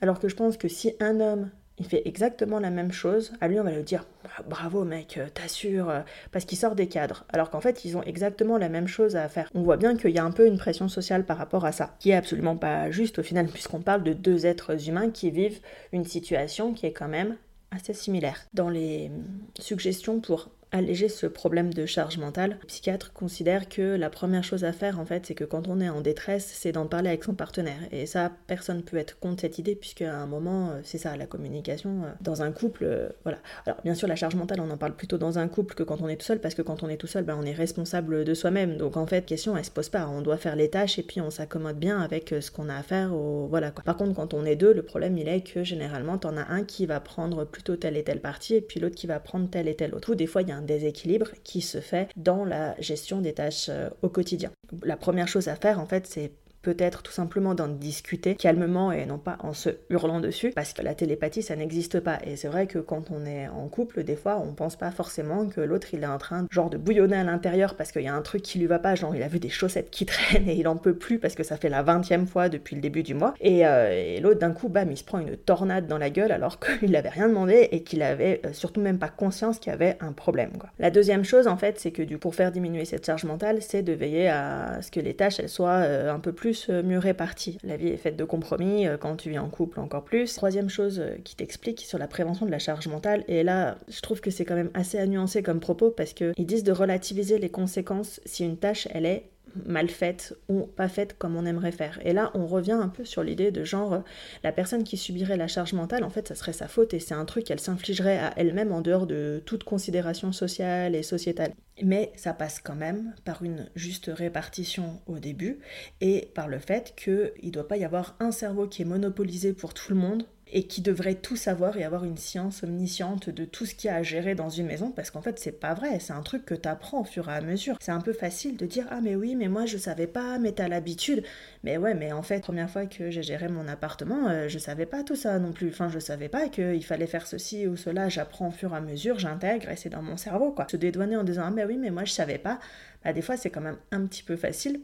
Alors 0.00 0.20
que 0.20 0.28
je 0.28 0.36
pense 0.36 0.56
que 0.56 0.68
si 0.68 0.94
un 1.00 1.20
homme 1.20 1.50
il 1.78 1.86
fait 1.86 2.02
exactement 2.06 2.58
la 2.58 2.70
même 2.70 2.92
chose, 2.92 3.32
à 3.40 3.48
lui 3.48 3.60
on 3.60 3.64
va 3.64 3.72
lui 3.72 3.82
dire 3.82 4.06
bah, 4.24 4.44
bravo 4.48 4.84
mec, 4.84 5.18
euh, 5.18 5.28
t'assures, 5.32 5.90
euh, 5.90 6.00
parce 6.32 6.44
qu'il 6.44 6.58
sort 6.58 6.74
des 6.74 6.88
cadres. 6.88 7.24
Alors 7.32 7.50
qu'en 7.50 7.60
fait 7.60 7.84
ils 7.84 7.96
ont 7.96 8.02
exactement 8.02 8.58
la 8.58 8.68
même 8.68 8.86
chose 8.86 9.16
à 9.16 9.28
faire. 9.28 9.50
On 9.54 9.62
voit 9.62 9.76
bien 9.76 9.96
qu'il 9.96 10.10
y 10.10 10.18
a 10.18 10.24
un 10.24 10.30
peu 10.30 10.46
une 10.46 10.58
pression 10.58 10.88
sociale 10.88 11.24
par 11.24 11.36
rapport 11.36 11.64
à 11.64 11.72
ça, 11.72 11.94
qui 11.98 12.10
est 12.10 12.14
absolument 12.14 12.56
pas 12.56 12.90
juste 12.90 13.18
au 13.18 13.22
final, 13.22 13.46
puisqu'on 13.46 13.80
parle 13.80 14.02
de 14.02 14.12
deux 14.12 14.46
êtres 14.46 14.88
humains 14.88 15.10
qui 15.10 15.30
vivent 15.30 15.60
une 15.92 16.04
situation 16.04 16.72
qui 16.72 16.86
est 16.86 16.92
quand 16.92 17.08
même 17.08 17.36
assez 17.70 17.92
similaire. 17.92 18.46
Dans 18.54 18.70
les 18.70 19.10
suggestions 19.58 20.20
pour 20.20 20.50
alléger 20.72 21.08
ce 21.08 21.26
problème 21.26 21.72
de 21.72 21.86
charge 21.86 22.18
mentale, 22.18 22.58
le 22.60 22.66
psychiatre 22.66 23.12
considère 23.12 23.68
que 23.68 23.96
la 23.96 24.10
première 24.10 24.44
chose 24.44 24.64
à 24.64 24.72
faire 24.72 24.98
en 24.98 25.06
fait, 25.06 25.26
c'est 25.26 25.34
que 25.34 25.44
quand 25.44 25.68
on 25.68 25.80
est 25.80 25.88
en 25.88 26.00
détresse, 26.00 26.50
c'est 26.52 26.72
d'en 26.72 26.86
parler 26.86 27.08
avec 27.08 27.24
son 27.24 27.34
partenaire. 27.34 27.78
Et 27.92 28.06
ça, 28.06 28.32
personne 28.46 28.82
peut 28.82 28.96
être 28.96 29.18
contre 29.18 29.42
cette 29.42 29.58
idée 29.58 29.74
puisque 29.74 30.02
à 30.02 30.16
un 30.16 30.26
moment, 30.26 30.70
euh, 30.70 30.80
c'est 30.82 30.98
ça, 30.98 31.16
la 31.16 31.26
communication 31.26 32.04
euh, 32.04 32.08
dans 32.20 32.42
un 32.42 32.52
couple, 32.52 32.84
euh, 32.84 33.08
voilà. 33.22 33.38
Alors 33.64 33.80
bien 33.84 33.94
sûr, 33.94 34.08
la 34.08 34.16
charge 34.16 34.34
mentale, 34.34 34.60
on 34.60 34.70
en 34.70 34.76
parle 34.76 34.94
plutôt 34.94 35.18
dans 35.18 35.38
un 35.38 35.48
couple 35.48 35.74
que 35.74 35.82
quand 35.82 36.02
on 36.02 36.08
est 36.08 36.16
tout 36.16 36.26
seul 36.26 36.40
parce 36.40 36.54
que 36.54 36.62
quand 36.62 36.82
on 36.82 36.88
est 36.88 36.96
tout 36.96 37.06
seul, 37.06 37.24
ben, 37.24 37.36
on 37.40 37.44
est 37.44 37.52
responsable 37.52 38.24
de 38.24 38.34
soi-même. 38.34 38.76
Donc 38.76 38.96
en 38.96 39.06
fait, 39.06 39.24
question, 39.24 39.56
elle 39.56 39.64
se 39.64 39.70
pose 39.70 39.88
pas. 39.88 40.08
On 40.08 40.20
doit 40.20 40.36
faire 40.36 40.56
les 40.56 40.68
tâches 40.68 40.98
et 40.98 41.02
puis 41.02 41.20
on 41.20 41.30
s'accommode 41.30 41.78
bien 41.78 42.00
avec 42.00 42.34
ce 42.40 42.50
qu'on 42.50 42.68
a 42.68 42.76
à 42.76 42.82
faire. 42.82 43.14
Voilà. 43.14 43.70
Par 43.70 43.96
contre, 43.96 44.14
quand 44.14 44.34
on 44.34 44.44
est 44.44 44.56
deux, 44.56 44.72
le 44.72 44.82
problème 44.82 45.16
il 45.16 45.28
est 45.28 45.42
que 45.42 45.62
généralement, 45.64 46.18
t'en 46.18 46.36
as 46.36 46.48
un 46.50 46.64
qui 46.64 46.86
va 46.86 47.00
prendre 47.00 47.44
plutôt 47.44 47.76
telle 47.76 47.96
et 47.96 48.02
telle 48.02 48.20
partie 48.20 48.54
et 48.54 48.60
puis 48.60 48.80
l'autre 48.80 48.96
qui 48.96 49.06
va 49.06 49.20
prendre 49.20 49.48
telle 49.48 49.68
et 49.68 49.74
telle 49.74 49.94
autre. 49.94 50.12
Ou 50.12 50.14
des 50.14 50.26
fois, 50.26 50.42
il 50.42 50.48
y 50.48 50.52
a 50.52 50.55
déséquilibre 50.62 51.28
qui 51.44 51.60
se 51.60 51.80
fait 51.80 52.08
dans 52.16 52.44
la 52.44 52.78
gestion 52.80 53.20
des 53.20 53.32
tâches 53.32 53.68
euh, 53.68 53.90
au 54.02 54.08
quotidien. 54.08 54.50
La 54.82 54.96
première 54.96 55.28
chose 55.28 55.48
à 55.48 55.56
faire, 55.56 55.80
en 55.80 55.86
fait, 55.86 56.06
c'est 56.06 56.32
peut-être 56.66 57.04
tout 57.04 57.12
simplement 57.12 57.54
d'en 57.54 57.68
discuter 57.68 58.34
calmement 58.34 58.90
et 58.90 59.06
non 59.06 59.18
pas 59.18 59.38
en 59.44 59.52
se 59.52 59.70
hurlant 59.88 60.18
dessus, 60.18 60.50
parce 60.50 60.72
que 60.72 60.82
la 60.82 60.96
télépathie, 60.96 61.40
ça 61.40 61.54
n'existe 61.54 62.00
pas. 62.00 62.18
Et 62.26 62.34
c'est 62.34 62.48
vrai 62.48 62.66
que 62.66 62.80
quand 62.80 63.12
on 63.12 63.24
est 63.24 63.46
en 63.46 63.68
couple, 63.68 64.02
des 64.02 64.16
fois, 64.16 64.42
on 64.44 64.52
pense 64.52 64.74
pas 64.74 64.90
forcément 64.90 65.46
que 65.46 65.60
l'autre, 65.60 65.86
il 65.92 66.02
est 66.02 66.08
en 66.08 66.18
train, 66.18 66.48
genre, 66.50 66.68
de 66.68 66.76
bouillonner 66.76 67.18
à 67.18 67.22
l'intérieur 67.22 67.76
parce 67.76 67.92
qu'il 67.92 68.02
y 68.02 68.08
a 68.08 68.14
un 68.14 68.20
truc 68.20 68.42
qui 68.42 68.58
lui 68.58 68.66
va 68.66 68.80
pas, 68.80 68.96
genre, 68.96 69.14
il 69.14 69.22
a 69.22 69.28
vu 69.28 69.38
des 69.38 69.48
chaussettes 69.48 69.90
qui 69.90 70.06
traînent 70.06 70.48
et 70.48 70.54
il 70.54 70.66
en 70.66 70.76
peut 70.76 70.96
plus 70.96 71.20
parce 71.20 71.36
que 71.36 71.44
ça 71.44 71.56
fait 71.56 71.68
la 71.68 71.84
vingtième 71.84 72.26
fois 72.26 72.48
depuis 72.48 72.74
le 72.74 72.82
début 72.82 73.04
du 73.04 73.14
mois. 73.14 73.34
Et, 73.40 73.64
euh, 73.64 74.18
l'autre, 74.18 74.40
d'un 74.40 74.50
coup, 74.50 74.68
bam, 74.68 74.90
il 74.90 74.96
se 74.96 75.04
prend 75.04 75.20
une 75.20 75.36
tornade 75.36 75.86
dans 75.86 75.98
la 75.98 76.10
gueule 76.10 76.32
alors 76.32 76.58
qu'il 76.80 76.90
n'avait 76.90 77.10
rien 77.10 77.28
demandé 77.28 77.68
et 77.70 77.84
qu'il 77.84 78.02
avait 78.02 78.40
euh, 78.44 78.52
surtout 78.52 78.80
même 78.80 78.98
pas 78.98 79.08
conscience 79.08 79.60
qu'il 79.60 79.70
y 79.70 79.74
avait 79.74 79.96
un 80.00 80.10
problème, 80.10 80.50
quoi. 80.58 80.70
La 80.80 80.90
deuxième 80.90 81.22
chose, 81.22 81.46
en 81.46 81.56
fait, 81.56 81.78
c'est 81.78 81.92
que 81.92 82.02
du, 82.02 82.18
pour 82.18 82.34
faire 82.34 82.50
diminuer 82.50 82.84
cette 82.84 83.06
charge 83.06 83.22
mentale, 83.22 83.62
c'est 83.62 83.82
de 83.82 83.92
veiller 83.92 84.28
à 84.28 84.82
ce 84.82 84.90
que 84.90 84.98
les 84.98 85.14
tâches, 85.14 85.38
elles 85.38 85.48
soient 85.48 85.84
euh, 85.84 86.12
un 86.12 86.18
peu 86.18 86.32
plus 86.32 86.55
euh, 86.70 86.82
mieux 86.82 86.98
réparti. 86.98 87.58
La 87.62 87.76
vie 87.76 87.88
est 87.88 87.96
faite 87.96 88.16
de 88.16 88.24
compromis, 88.24 88.86
euh, 88.86 88.96
quand 88.96 89.16
tu 89.16 89.30
vis 89.30 89.38
en 89.38 89.48
couple 89.48 89.80
encore 89.80 90.04
plus. 90.04 90.34
Troisième 90.34 90.68
chose 90.68 91.00
euh, 91.00 91.16
qui 91.24 91.36
t'explique 91.36 91.80
sur 91.80 91.98
la 91.98 92.08
prévention 92.08 92.46
de 92.46 92.50
la 92.50 92.58
charge 92.58 92.88
mentale, 92.88 93.24
et 93.28 93.42
là 93.42 93.76
je 93.88 94.00
trouve 94.00 94.20
que 94.20 94.30
c'est 94.30 94.44
quand 94.44 94.54
même 94.54 94.70
assez 94.74 94.98
à 94.98 95.06
nuancer 95.06 95.42
comme 95.42 95.60
propos 95.60 95.90
parce 95.90 96.12
qu'ils 96.12 96.46
disent 96.46 96.64
de 96.64 96.72
relativiser 96.72 97.38
les 97.38 97.50
conséquences 97.50 98.20
si 98.24 98.44
une 98.44 98.56
tâche 98.56 98.88
elle 98.90 99.06
est 99.06 99.30
mal 99.64 99.88
faite 99.88 100.36
ou 100.48 100.66
pas 100.66 100.88
faite 100.88 101.16
comme 101.18 101.36
on 101.36 101.46
aimerait 101.46 101.72
faire. 101.72 101.98
Et 102.04 102.12
là, 102.12 102.30
on 102.34 102.46
revient 102.46 102.72
un 102.72 102.88
peu 102.88 103.04
sur 103.04 103.22
l'idée 103.22 103.50
de 103.50 103.64
genre, 103.64 104.02
la 104.42 104.52
personne 104.52 104.84
qui 104.84 104.96
subirait 104.96 105.36
la 105.36 105.48
charge 105.48 105.72
mentale, 105.72 106.04
en 106.04 106.10
fait, 106.10 106.28
ça 106.28 106.34
serait 106.34 106.52
sa 106.52 106.68
faute 106.68 106.94
et 106.94 107.00
c'est 107.00 107.14
un 107.14 107.24
truc 107.24 107.44
qu'elle 107.44 107.60
s'infligerait 107.60 108.18
à 108.18 108.32
elle-même 108.36 108.72
en 108.72 108.80
dehors 108.80 109.06
de 109.06 109.42
toute 109.44 109.64
considération 109.64 110.32
sociale 110.32 110.94
et 110.94 111.02
sociétale. 111.02 111.52
Mais 111.82 112.12
ça 112.16 112.32
passe 112.32 112.60
quand 112.60 112.74
même 112.74 113.14
par 113.24 113.42
une 113.42 113.68
juste 113.74 114.10
répartition 114.12 115.00
au 115.06 115.18
début 115.18 115.58
et 116.00 116.30
par 116.34 116.48
le 116.48 116.58
fait 116.58 116.94
qu'il 116.96 117.32
ne 117.42 117.50
doit 117.50 117.68
pas 117.68 117.76
y 117.76 117.84
avoir 117.84 118.16
un 118.20 118.30
cerveau 118.30 118.66
qui 118.66 118.82
est 118.82 118.86
monopolisé 118.86 119.52
pour 119.52 119.74
tout 119.74 119.92
le 119.92 119.98
monde 119.98 120.26
et 120.52 120.64
qui 120.64 120.80
devrait 120.80 121.16
tout 121.16 121.36
savoir 121.36 121.76
et 121.76 121.84
avoir 121.84 122.04
une 122.04 122.16
science 122.16 122.62
omnisciente 122.62 123.30
de 123.30 123.44
tout 123.44 123.66
ce 123.66 123.74
qu'il 123.74 123.88
y 123.88 123.90
a 123.90 123.96
à 123.96 124.02
gérer 124.02 124.34
dans 124.34 124.48
une 124.48 124.66
maison 124.66 124.90
parce 124.90 125.10
qu'en 125.10 125.20
fait 125.20 125.38
c'est 125.38 125.58
pas 125.58 125.74
vrai, 125.74 125.98
c'est 125.98 126.12
un 126.12 126.22
truc 126.22 126.44
que 126.44 126.54
tu 126.54 126.68
apprends 126.68 127.00
au 127.00 127.04
fur 127.04 127.28
et 127.28 127.32
à 127.32 127.40
mesure. 127.40 127.76
C'est 127.80 127.90
un 127.92 128.00
peu 128.00 128.12
facile 128.12 128.56
de 128.56 128.66
dire 128.66 128.86
ah 128.90 129.00
mais 129.02 129.16
oui 129.16 129.34
mais 129.34 129.48
moi 129.48 129.66
je 129.66 129.76
savais 129.76 130.06
pas 130.06 130.38
mais 130.38 130.52
t'as 130.52 130.68
l'habitude. 130.68 131.24
Mais 131.64 131.76
ouais 131.78 131.94
mais 131.94 132.12
en 132.12 132.22
fait 132.22 132.40
première 132.40 132.70
fois 132.70 132.86
que 132.86 133.10
j'ai 133.10 133.22
géré 133.22 133.48
mon 133.48 133.66
appartement 133.66 134.28
euh, 134.28 134.48
je 134.48 134.58
savais 134.58 134.86
pas 134.86 135.02
tout 135.02 135.16
ça 135.16 135.38
non 135.38 135.52
plus. 135.52 135.68
Enfin 135.70 135.88
je 135.88 135.98
savais 135.98 136.28
pas 136.28 136.48
qu'il 136.48 136.84
fallait 136.84 137.06
faire 137.06 137.26
ceci 137.26 137.66
ou 137.66 137.76
cela, 137.76 138.08
j'apprends 138.08 138.48
au 138.48 138.52
fur 138.52 138.72
et 138.72 138.76
à 138.76 138.80
mesure, 138.80 139.18
j'intègre 139.18 139.70
et 139.70 139.76
c'est 139.76 139.90
dans 139.90 140.02
mon 140.02 140.16
cerveau 140.16 140.52
quoi. 140.52 140.66
Se 140.70 140.76
dédouaner 140.76 141.16
en 141.16 141.24
disant 141.24 141.44
ah 141.46 141.50
mais 141.50 141.64
oui 141.64 141.76
mais 141.76 141.90
moi 141.90 142.04
je 142.04 142.12
savais 142.12 142.38
pas, 142.38 142.60
bah 143.04 143.12
des 143.12 143.22
fois 143.22 143.36
c'est 143.36 143.50
quand 143.50 143.60
même 143.60 143.78
un 143.90 144.06
petit 144.06 144.22
peu 144.22 144.36
facile 144.36 144.80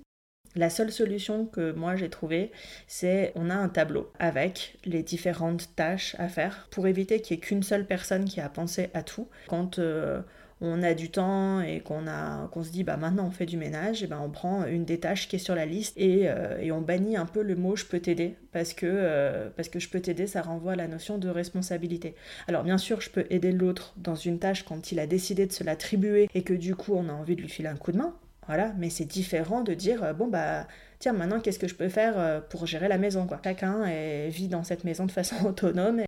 la 0.54 0.70
seule 0.70 0.92
solution 0.92 1.46
que 1.46 1.72
moi 1.72 1.96
j'ai 1.96 2.10
trouvée, 2.10 2.50
c'est 2.86 3.32
on 3.34 3.50
a 3.50 3.54
un 3.54 3.68
tableau 3.68 4.10
avec 4.18 4.78
les 4.84 5.02
différentes 5.02 5.74
tâches 5.76 6.16
à 6.18 6.28
faire 6.28 6.68
pour 6.70 6.86
éviter 6.86 7.20
qu'il 7.20 7.36
n'y 7.36 7.42
ait 7.42 7.46
qu'une 7.46 7.62
seule 7.62 7.86
personne 7.86 8.24
qui 8.24 8.40
a 8.40 8.48
pensé 8.48 8.90
à 8.94 9.02
tout. 9.02 9.28
Quand 9.48 9.78
euh, 9.78 10.20
on 10.62 10.82
a 10.82 10.94
du 10.94 11.10
temps 11.10 11.60
et 11.60 11.80
qu'on 11.80 12.62
se 12.62 12.70
dit 12.70 12.84
bah 12.84 12.96
maintenant 12.96 13.26
on 13.26 13.30
fait 13.30 13.46
du 13.46 13.56
ménage, 13.56 14.02
et 14.02 14.06
ben 14.06 14.20
on 14.22 14.30
prend 14.30 14.64
une 14.64 14.84
des 14.84 15.00
tâches 15.00 15.28
qui 15.28 15.36
est 15.36 15.40
sur 15.40 15.54
la 15.54 15.66
liste 15.66 15.94
et, 15.98 16.28
euh, 16.28 16.72
on 16.72 16.80
bannit 16.80 17.16
un 17.16 17.26
peu 17.26 17.42
le 17.42 17.56
mot 17.56 17.76
je 17.76 17.84
peux 17.84 17.98
t'aider 17.98 18.36
parce 18.52 18.72
que 18.72 18.86
euh, 18.86 19.50
parce 19.56 19.68
que 19.68 19.80
je 19.80 19.88
peux 19.88 20.00
t'aider 20.00 20.26
ça 20.26 20.40
renvoie 20.40 20.72
à 20.72 20.76
la 20.76 20.86
notion 20.86 21.18
de 21.18 21.28
responsabilité. 21.28 22.14
Alors 22.46 22.62
bien 22.62 22.78
sûr 22.78 23.00
je 23.00 23.10
peux 23.10 23.26
aider 23.30 23.52
l'autre 23.52 23.92
dans 23.96 24.14
une 24.14 24.38
tâche 24.38 24.62
quand 24.62 24.92
il 24.92 25.00
a 25.00 25.06
décidé 25.06 25.46
de 25.46 25.52
se 25.52 25.64
l'attribuer 25.64 26.28
et 26.34 26.42
que 26.42 26.54
du 26.54 26.76
coup 26.76 26.94
on 26.94 27.08
a 27.08 27.12
envie 27.12 27.36
de 27.36 27.42
lui 27.42 27.48
filer 27.48 27.68
un 27.68 27.76
coup 27.76 27.92
de 27.92 27.98
main 27.98 28.14
voilà, 28.46 28.72
mais 28.78 28.90
c'est 28.90 29.04
différent 29.04 29.62
de 29.62 29.74
dire 29.74 30.02
euh, 30.02 30.12
bon 30.12 30.26
bah 30.26 30.66
tiens 30.98 31.12
maintenant 31.12 31.40
qu'est-ce 31.40 31.58
que 31.58 31.68
je 31.68 31.74
peux 31.74 31.88
faire 31.88 32.18
euh, 32.18 32.40
pour 32.40 32.66
gérer 32.66 32.88
la 32.88 32.98
maison 32.98 33.26
quoi? 33.26 33.40
Chacun 33.44 33.84
vit 34.28 34.48
dans 34.48 34.64
cette 34.64 34.84
maison 34.84 35.06
de 35.06 35.12
façon 35.12 35.36
autonome. 35.46 36.02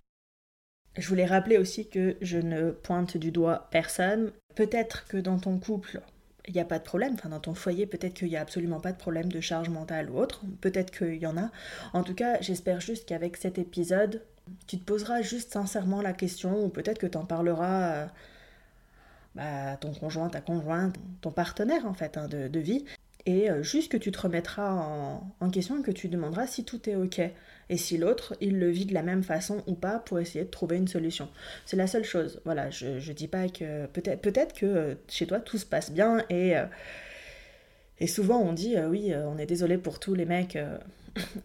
Je 0.97 1.07
voulais 1.09 1.25
rappeler 1.25 1.57
aussi 1.57 1.89
que 1.89 2.15
je 2.21 2.37
ne 2.37 2.71
pointe 2.71 3.17
du 3.17 3.31
doigt 3.31 3.67
personne. 3.71 4.31
Peut-être 4.55 5.07
que 5.07 5.17
dans 5.17 5.39
ton 5.39 5.57
couple 5.59 6.01
il 6.47 6.53
n'y 6.53 6.61
a 6.61 6.65
pas 6.65 6.79
de 6.79 6.83
problème, 6.83 7.13
enfin 7.15 7.29
dans 7.29 7.39
ton 7.39 7.53
foyer 7.53 7.85
peut-être 7.85 8.13
qu'il 8.13 8.27
n'y 8.29 8.37
a 8.37 8.41
absolument 8.41 8.79
pas 8.79 8.91
de 8.91 8.97
problème 8.97 9.31
de 9.31 9.39
charge 9.39 9.69
mentale 9.69 10.09
ou 10.09 10.19
autre, 10.19 10.41
peut-être 10.61 10.91
qu'il 10.95 11.15
y 11.15 11.25
en 11.25 11.37
a. 11.37 11.49
En 11.93 12.03
tout 12.03 12.13
cas, 12.13 12.39
j'espère 12.41 12.81
juste 12.81 13.07
qu'avec 13.07 13.37
cet 13.37 13.57
épisode, 13.57 14.21
tu 14.67 14.77
te 14.77 14.83
poseras 14.83 15.21
juste 15.21 15.53
sincèrement 15.53 16.01
la 16.01 16.13
question, 16.13 16.63
ou 16.63 16.69
peut-être 16.69 16.99
que 16.99 17.07
tu 17.07 17.17
en 17.17 17.25
parleras 17.25 17.91
euh, 17.91 18.05
bah, 19.35 19.77
ton 19.79 19.93
conjoint, 19.93 20.29
ta 20.29 20.41
conjointe, 20.41 20.95
ton 21.21 21.31
partenaire 21.31 21.85
en 21.85 21.93
fait 21.93 22.17
hein, 22.17 22.27
de, 22.27 22.59
vie. 22.59 22.85
Et 23.25 23.49
euh, 23.49 23.63
juste 23.63 23.91
que 23.91 23.97
tu 23.97 24.11
te 24.11 24.19
remettras 24.19 24.71
en, 25.39 25.49
question 25.49 25.79
et 25.79 25.81
que 25.81 25.91
tu 25.91 26.07
demanderas 26.07 26.47
si 26.47 26.63
tout 26.63 26.89
est 26.89 26.95
ok. 26.95 27.21
Et 27.69 27.77
si 27.77 27.97
l'autre, 27.97 28.35
il 28.39 28.59
le 28.59 28.69
vit 28.69 28.85
de 28.85 28.93
la 28.93 29.01
même 29.01 29.23
façon 29.23 29.63
ou 29.67 29.73
pas 29.73 29.99
pour 29.99 30.19
essayer 30.19 30.45
de 30.45 30.49
trouver 30.49 30.77
une 30.77 30.87
solution. 30.87 31.27
C'est 31.65 31.75
la 31.77 31.87
seule 31.87 32.03
chose. 32.03 32.39
Voilà, 32.45 32.69
je, 32.69 32.99
je 32.99 33.11
dis 33.11 33.27
pas 33.27 33.49
que. 33.49 33.87
Peut-être 33.87 34.21
peut 34.21 34.31
que 34.31 34.65
euh, 34.65 34.95
chez 35.09 35.27
toi 35.27 35.39
tout 35.39 35.57
se 35.57 35.65
passe 35.65 35.91
bien 35.91 36.23
et. 36.29 36.57
Euh, 36.57 36.65
et 37.97 38.07
souvent 38.07 38.39
on 38.39 38.51
dit 38.51 38.75
oui, 38.89 39.13
on 39.15 39.37
est 39.37 39.45
désolé 39.45 39.77
pour 39.77 40.01
tous 40.01 40.15
les 40.15 40.25
mecs 40.25 40.57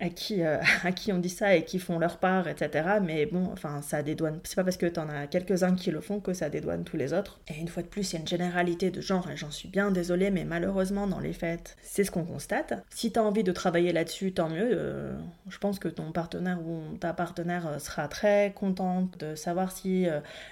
à 0.00 0.08
qui, 0.08 0.42
euh, 0.42 0.58
à 0.84 0.92
qui 0.92 1.12
on 1.12 1.18
dit 1.18 1.28
ça 1.28 1.54
et 1.54 1.64
qui 1.64 1.78
font 1.78 1.98
leur 1.98 2.18
part, 2.18 2.48
etc. 2.48 2.98
Mais 3.02 3.26
bon, 3.26 3.48
enfin, 3.52 3.82
ça 3.82 4.02
dédouane. 4.02 4.40
C'est 4.44 4.56
pas 4.56 4.64
parce 4.64 4.76
que 4.76 4.86
t'en 4.86 5.08
as 5.08 5.26
quelques-uns 5.26 5.74
qui 5.74 5.90
le 5.90 6.00
font 6.00 6.20
que 6.20 6.32
ça 6.32 6.48
dédouane 6.48 6.84
tous 6.84 6.96
les 6.96 7.12
autres. 7.12 7.40
Et 7.48 7.58
une 7.58 7.68
fois 7.68 7.82
de 7.82 7.88
plus, 7.88 8.12
il 8.12 8.14
y 8.14 8.18
a 8.18 8.20
une 8.20 8.28
généralité 8.28 8.90
de 8.90 9.00
genre, 9.00 9.30
et 9.30 9.36
j'en 9.36 9.50
suis 9.50 9.68
bien 9.68 9.90
désolée, 9.90 10.30
mais 10.30 10.44
malheureusement, 10.44 11.06
dans 11.06 11.20
les 11.20 11.32
fêtes, 11.32 11.76
c'est 11.82 12.04
ce 12.04 12.10
qu'on 12.10 12.24
constate. 12.24 12.84
Si 12.90 13.12
t'as 13.12 13.22
envie 13.22 13.44
de 13.44 13.52
travailler 13.52 13.92
là-dessus, 13.92 14.32
tant 14.32 14.48
mieux. 14.48 14.70
Euh, 14.72 15.16
je 15.48 15.58
pense 15.58 15.78
que 15.78 15.88
ton 15.88 16.12
partenaire 16.12 16.60
ou 16.60 16.96
ta 16.98 17.12
partenaire 17.12 17.66
euh, 17.66 17.78
sera 17.78 18.08
très 18.08 18.52
contente 18.54 19.18
de 19.18 19.34
savoir 19.34 19.72
si 19.72 20.06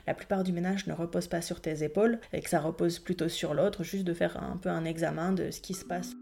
la 0.07 0.15
plupart 0.15 0.45
du 0.45 0.53
ménage 0.53 0.87
ne 0.87 0.93
repose 0.93 1.29
pas 1.29 1.41
sur 1.41 1.61
tes 1.61 1.83
épaules 1.83 2.19
et 2.33 2.41
que 2.41 2.51
ça 2.51 2.61
repose 2.61 2.99
plutôt 2.99 3.29
sur 3.29 3.55
l'autre, 3.55 3.83
juste 3.83 4.05
de 4.05 4.15
faire 4.15 4.43
un 4.43 4.57
peu 4.57 4.69
un 4.69 4.85
examen 4.85 5.33
de 5.33 5.51
ce 5.51 5.61
qui 5.61 5.75
se 5.75 5.85
passe. 5.85 6.15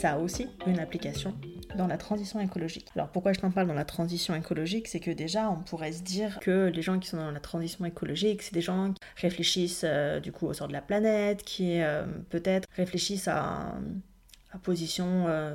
Ça 0.00 0.12
a 0.12 0.18
aussi 0.18 0.48
une 0.66 0.78
application 0.78 1.34
dans 1.76 1.86
la 1.86 1.98
transition 1.98 2.40
écologique. 2.40 2.86
Alors 2.96 3.08
pourquoi 3.08 3.34
je 3.34 3.40
t'en 3.40 3.50
parle 3.50 3.66
dans 3.66 3.74
la 3.74 3.84
transition 3.84 4.34
écologique? 4.34 4.88
C'est 4.88 4.98
que 4.98 5.10
déjà 5.10 5.50
on 5.50 5.62
pourrait 5.62 5.92
se 5.92 6.02
dire 6.02 6.40
que 6.40 6.70
les 6.74 6.80
gens 6.80 6.98
qui 6.98 7.08
sont 7.08 7.18
dans 7.18 7.30
la 7.30 7.40
transition 7.40 7.84
écologique, 7.84 8.40
c'est 8.40 8.54
des 8.54 8.62
gens 8.62 8.94
qui 8.94 9.22
réfléchissent 9.26 9.84
euh, 9.84 10.18
du 10.18 10.32
coup 10.32 10.46
au 10.46 10.54
sort 10.54 10.68
de 10.68 10.72
la 10.72 10.80
planète, 10.80 11.42
qui 11.42 11.82
euh, 11.82 12.06
peut-être 12.30 12.66
réfléchissent 12.76 13.28
à, 13.28 13.74
à 14.52 14.58
position 14.62 15.26
euh, 15.28 15.54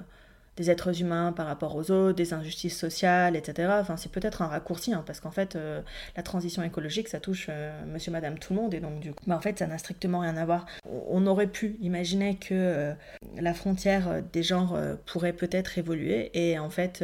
des 0.58 0.72
êtres 0.72 1.02
humains 1.02 1.34
par 1.34 1.48
rapport 1.48 1.76
aux 1.76 1.92
autres, 1.92 2.16
des 2.16 2.34
injustices 2.34 2.78
sociales, 2.78 3.36
etc. 3.36 3.74
Enfin, 3.80 3.98
c'est 3.98 4.12
peut-être 4.12 4.42
un 4.42 4.48
raccourci, 4.48 4.94
hein, 4.94 5.04
parce 5.06 5.20
qu'en 5.20 5.32
fait, 5.32 5.56
euh, 5.56 5.82
la 6.16 6.24
transition 6.24 6.64
écologique, 6.64 7.08
ça 7.10 7.20
touche 7.20 7.48
euh, 7.50 7.72
monsieur, 7.86 8.12
madame, 8.12 8.40
tout 8.40 8.54
le 8.54 8.62
monde, 8.62 8.74
et 8.74 8.80
donc 8.80 9.00
du 9.00 9.14
coup, 9.14 9.24
bah, 9.28 9.36
en 9.36 9.42
fait, 9.42 9.60
ça 9.60 9.68
n'a 9.68 9.78
strictement 9.78 10.20
rien 10.20 10.38
à 10.38 10.46
voir. 10.46 10.66
On 11.10 11.28
aurait 11.28 11.48
pu 11.48 11.78
imaginer 11.82 12.36
que 12.36 12.54
euh, 12.54 12.94
la 13.38 13.54
frontière 13.54 14.22
des 14.32 14.44
genres 14.44 14.78
pourrait 15.06 15.34
peut-être 15.34 15.78
évoluer, 15.78 16.32
et 16.34 16.58
en 16.60 16.70
fait, 16.70 17.04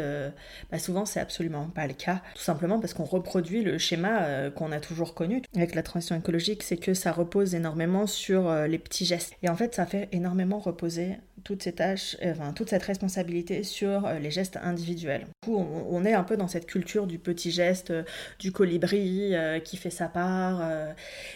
bah, 0.71 0.79
souvent, 0.79 1.05
c'est 1.05 1.19
absolument 1.19 1.67
pas 1.67 1.87
le 1.87 1.93
cas, 1.93 2.21
tout 2.35 2.41
simplement 2.41 2.79
parce 2.79 2.93
qu'on 2.93 3.03
reproduit 3.03 3.63
le 3.63 3.77
schéma 3.77 4.49
qu'on 4.51 4.71
a 4.71 4.79
toujours 4.79 5.13
connu 5.13 5.41
avec 5.55 5.75
la 5.75 5.83
transition 5.83 6.15
écologique, 6.15 6.63
c'est 6.63 6.77
que 6.77 6.93
ça 6.93 7.11
repose 7.11 7.55
énormément 7.55 8.07
sur 8.07 8.51
les 8.67 8.79
petits 8.79 9.05
gestes. 9.05 9.33
Et 9.43 9.49
en 9.49 9.55
fait, 9.55 9.75
ça 9.75 9.85
fait 9.85 10.09
énormément 10.11 10.59
reposer 10.59 11.17
toutes 11.43 11.63
ces 11.63 11.73
tâches, 11.73 12.17
enfin, 12.23 12.53
toute 12.53 12.69
cette 12.69 12.83
responsabilité 12.83 13.63
sur 13.63 14.05
euh, 14.05 14.19
les 14.19 14.31
gestes 14.31 14.57
individuels. 14.61 15.27
On, 15.47 16.05
est 16.05 16.13
un 16.13 16.23
peu 16.23 16.37
dans 16.37 16.47
cette 16.47 16.65
culture 16.65 17.07
du 17.07 17.19
petit 17.19 17.51
geste, 17.51 17.93
du 18.39 18.51
colibri 18.51 19.33
qui 19.63 19.77
fait 19.77 19.89
sa 19.89 20.07
part. 20.07 20.63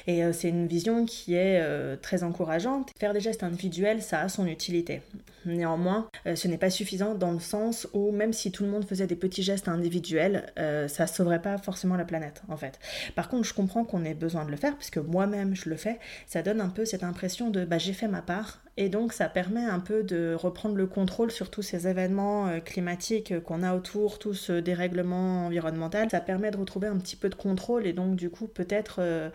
et 0.07 0.23
c'est 0.33 0.49
une 0.49 0.67
vision 0.67 1.05
qui 1.05 1.35
est 1.35 1.61
très 2.01 2.23
encourageante. 2.23 2.89
Faire 2.99 3.13
des 3.13 3.19
gestes 3.19 3.43
individuels, 3.43 4.01
ça 4.01 4.21
a 4.21 4.29
son 4.29 4.47
utilité. 4.47 5.01
Néanmoins, 5.45 6.09
ce 6.33 6.47
n'est 6.47 6.57
pas 6.57 6.71
suffisant 6.71 7.13
dans 7.13 7.31
le 7.31 7.39
sens 7.39 7.87
où 7.93 8.11
même 8.11 8.33
si 8.33 8.51
tout 8.51 8.63
le 8.63 8.69
monde 8.69 8.85
faisait 8.85 9.05
des 9.05 9.15
petits 9.15 9.43
gestes 9.43 9.67
individuels, 9.67 10.51
ça 10.87 11.05
sauverait 11.05 11.41
pas 11.41 11.57
forcément 11.57 11.95
la 11.95 12.05
planète 12.05 12.41
en 12.47 12.57
fait. 12.57 12.79
Par 13.15 13.29
contre, 13.29 13.47
je 13.47 13.53
comprends 13.53 13.83
qu'on 13.83 14.03
ait 14.05 14.13
besoin 14.13 14.45
de 14.45 14.51
le 14.51 14.57
faire, 14.57 14.75
puisque 14.77 14.97
moi-même 14.97 15.55
je 15.55 15.69
le 15.69 15.75
fais. 15.75 15.99
Ça 16.27 16.41
donne 16.41 16.61
un 16.61 16.69
peu 16.69 16.85
cette 16.85 17.03
impression 17.03 17.49
de 17.49 17.65
bah, 17.65 17.77
j'ai 17.77 17.93
fait 17.93 18.07
ma 18.07 18.21
part, 18.21 18.64
et 18.77 18.89
donc 18.89 19.13
ça 19.13 19.29
permet 19.29 19.63
un 19.63 19.79
peu 19.79 20.03
de 20.03 20.35
reprendre 20.37 20.75
le 20.75 20.85
contrôle 20.85 21.31
sur 21.31 21.49
tous 21.49 21.61
ces 21.61 21.87
événements 21.87 22.47
euh, 22.47 22.59
climatiques 22.59 23.39
qu'on 23.43 23.63
a 23.63 23.73
autour, 23.73 24.19
tout 24.19 24.33
ce 24.33 24.51
dérèglement 24.53 25.45
environnemental. 25.45 26.09
Ça 26.09 26.19
permet 26.19 26.51
de 26.51 26.57
retrouver 26.57 26.87
un 26.87 26.97
petit 26.97 27.15
peu 27.15 27.29
de 27.29 27.35
contrôle 27.35 27.87
et 27.87 27.93
donc 27.93 28.15
du 28.15 28.29
coup 28.29 28.47
peut-être 28.47 28.97
euh, 28.99 29.29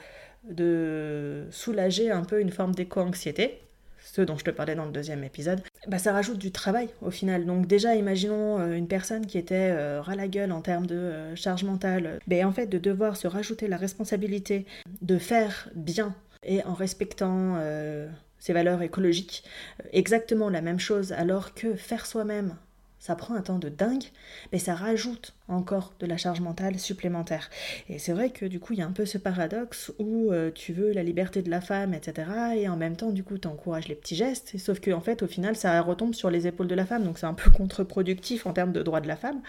de 0.45 1.47
soulager 1.51 2.11
un 2.11 2.25
peu 2.25 2.41
une 2.41 2.51
forme 2.51 2.75
d'éco-anxiété 2.75 3.61
ce 4.03 4.23
dont 4.23 4.37
je 4.37 4.45
te 4.45 4.51
parlais 4.51 4.75
dans 4.75 4.87
le 4.87 4.93
deuxième 4.93 5.23
épisode, 5.25 5.61
bah 5.87 5.99
ça 5.99 6.13
rajoute 6.13 6.39
du 6.39 6.51
travail 6.51 6.89
au 7.03 7.11
final. 7.11 7.45
Donc 7.45 7.67
déjà, 7.67 7.95
imaginons 7.95 8.59
euh, 8.59 8.73
une 8.73 8.89
personne 8.89 9.27
qui 9.27 9.37
était 9.37 9.73
ras 10.01 10.17
la 10.17 10.27
gueule 10.27 10.53
en 10.53 10.63
termes 10.63 10.87
de 10.87 11.35
charge 11.37 11.65
mentale, 11.65 12.19
mais 12.27 12.43
en 12.43 12.51
fait 12.51 12.67
de 12.67 12.79
devoir 12.79 13.17
se 13.17 13.29
rajouter 13.29 13.69
la 13.69 13.77
responsabilité 13.77 14.65
de 15.03 15.19
faire 15.19 15.69
bien 15.75 16.15
et 16.43 16.65
en 16.65 16.73
respectant 16.73 17.59
ses 18.41 18.53
valeurs 18.53 18.83
écologiques, 18.83 19.45
euh, 19.81 19.89
exactement 19.93 20.51
la 20.51 20.63
même 20.63 20.81
chose, 20.81 21.13
alors 21.13 21.55
que 21.55 21.75
faire 21.77 22.07
soi-même, 22.07 22.57
ça 23.01 23.17
prend 23.17 23.35
un 23.35 23.41
temps 23.41 23.59
de 23.59 23.71
dingue, 23.71 24.05
mais 24.53 24.59
ça 24.59 24.75
rajoute 24.75 25.35
encore 25.49 25.95
de 26.01 26.07
la 26.07 26.19
charge 26.19 26.41
mentale 26.41 26.79
supplémentaire. 26.79 27.49
Et 27.89 27.99
c'est 27.99 28.13
vrai 28.13 28.29
que 28.29 28.45
du 28.45 28.61
coup, 28.61 28.75
il 28.75 28.81
y 28.81 28.83
a 28.83 28.87
un 28.87 28.93
peu 28.93 29.07
ce 29.07 29.17
paradoxe 29.17 29.91
où 29.99 30.31
euh, 30.31 30.51
tu 30.55 30.75
veux 30.75 30.93
la 30.93 31.03
liberté 31.03 31.41
de 31.41 31.49
la 31.49 31.63
femme, 31.63 31.95
etc. 31.95 32.31
Et 32.57 32.69
en 32.69 32.77
même 32.77 32.97
temps, 32.97 33.11
du 33.11 33.25
coup, 33.25 33.39
tu 33.39 33.49
encourages 33.49 33.89
les 33.89 33.95
petits 33.95 34.17
gestes. 34.17 34.59
sauf 34.59 34.81
que, 34.81 34.91
en 34.91 35.01
fait, 35.01 35.23
au 35.23 35.27
final, 35.27 35.57
ça 35.57 35.81
retombe 35.81 36.15
sur 36.15 36.29
les 36.29 36.47
épaules 36.47 36.69
de 36.69 36.75
la 36.75 36.85
femme. 36.85 37.05
Donc 37.05 37.19
c'est 37.19 37.27
un 37.27 37.35
peu 37.35 37.51
contre-productif 37.51 38.47
en 38.47 38.53
termes 38.53 38.73
de 38.73 38.83
droits 38.83 39.01
de 39.01 39.09
la 39.09 39.17
femme. 39.17 39.41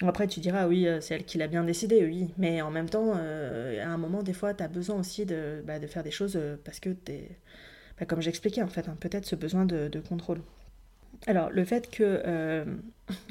Après, 0.00 0.26
tu 0.26 0.40
diras, 0.40 0.66
oui, 0.66 0.88
euh, 0.88 1.00
c'est 1.00 1.14
elle 1.14 1.24
qui 1.24 1.38
l'a 1.38 1.46
bien 1.46 1.62
décidé, 1.62 2.04
oui. 2.04 2.30
Mais 2.36 2.62
en 2.62 2.72
même 2.72 2.88
temps, 2.90 3.12
à 3.14 3.86
un 3.86 3.96
moment, 3.96 4.24
des 4.24 4.32
fois, 4.32 4.54
tu 4.54 4.64
as 4.64 4.68
besoin 4.68 4.96
aussi 4.96 5.24
de, 5.24 5.62
bah, 5.64 5.78
de, 5.78 5.86
faire 5.86 6.02
des 6.02 6.10
choses 6.10 6.36
parce 6.64 6.80
que 6.80 6.90
tu 6.90 7.12
es 7.12 7.28
bah, 7.98 8.06
comme 8.06 8.20
j'expliquais 8.20 8.62
en 8.62 8.68
fait, 8.68 8.88
hein, 8.88 8.96
peut-être 9.00 9.26
ce 9.26 9.36
besoin 9.36 9.64
de, 9.64 9.90
contrôle. 10.08 10.40
Alors 11.26 11.50
le 11.50 11.64
fait 11.64 11.88
que 11.88 12.22
euh, 12.26 12.64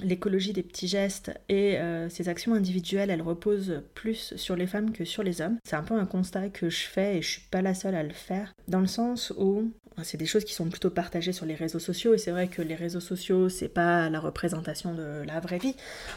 l'écologie 0.01 0.53
des 0.53 0.63
petits 0.63 0.88
gestes 0.88 1.32
et 1.50 1.77
euh, 1.77 2.08
ces 2.10 2.30
actions 2.30 2.53
individuelles, 2.53 3.10
elles 3.10 3.22
reposent 3.22 3.82
plus 3.96 4.34
sur 4.38 4.56
les 4.56 4.68
femmes 4.68 4.94
que 4.94 5.03
sur 5.03 5.24
les 5.24 5.41
hommes, 5.41 5.58
c'est 5.65 5.75
un 5.75 5.84
peu 5.84 5.96
un 5.96 6.06
constat 6.06 6.50
que 6.50 6.70
je 6.70 6.86
fais 6.86 7.18
et 7.18 7.22
je 7.22 7.30
suis 7.30 7.48
pas 7.51 7.62
la 7.62 7.74
seule 7.74 7.96
à 7.96 8.03
le 8.03 8.13
faire, 8.13 8.53
dans 8.70 8.80
le 8.80 8.88
sens 8.88 9.34
où 9.38 9.72
c'est 10.03 10.18
des 10.18 10.25
choses 10.25 10.46
qui 10.46 10.53
sont 10.53 10.70
plutôt 10.70 10.89
partagées 10.89 11.34
sur 11.34 11.46
les 11.46 11.56
réseaux 11.56 11.80
sociaux 11.80 12.13
et 12.13 12.18
c'est 12.18 12.32
vrai 12.32 12.48
que 12.48 12.62
les 12.62 12.75
réseaux 12.75 13.00
sociaux 13.00 13.50
c'est 13.50 13.70
pas 13.70 14.10
la 14.10 14.20
représentation 14.20 14.94
de 14.94 15.24
la 15.25 15.39
vraie 15.39 15.58
vie 15.58 15.75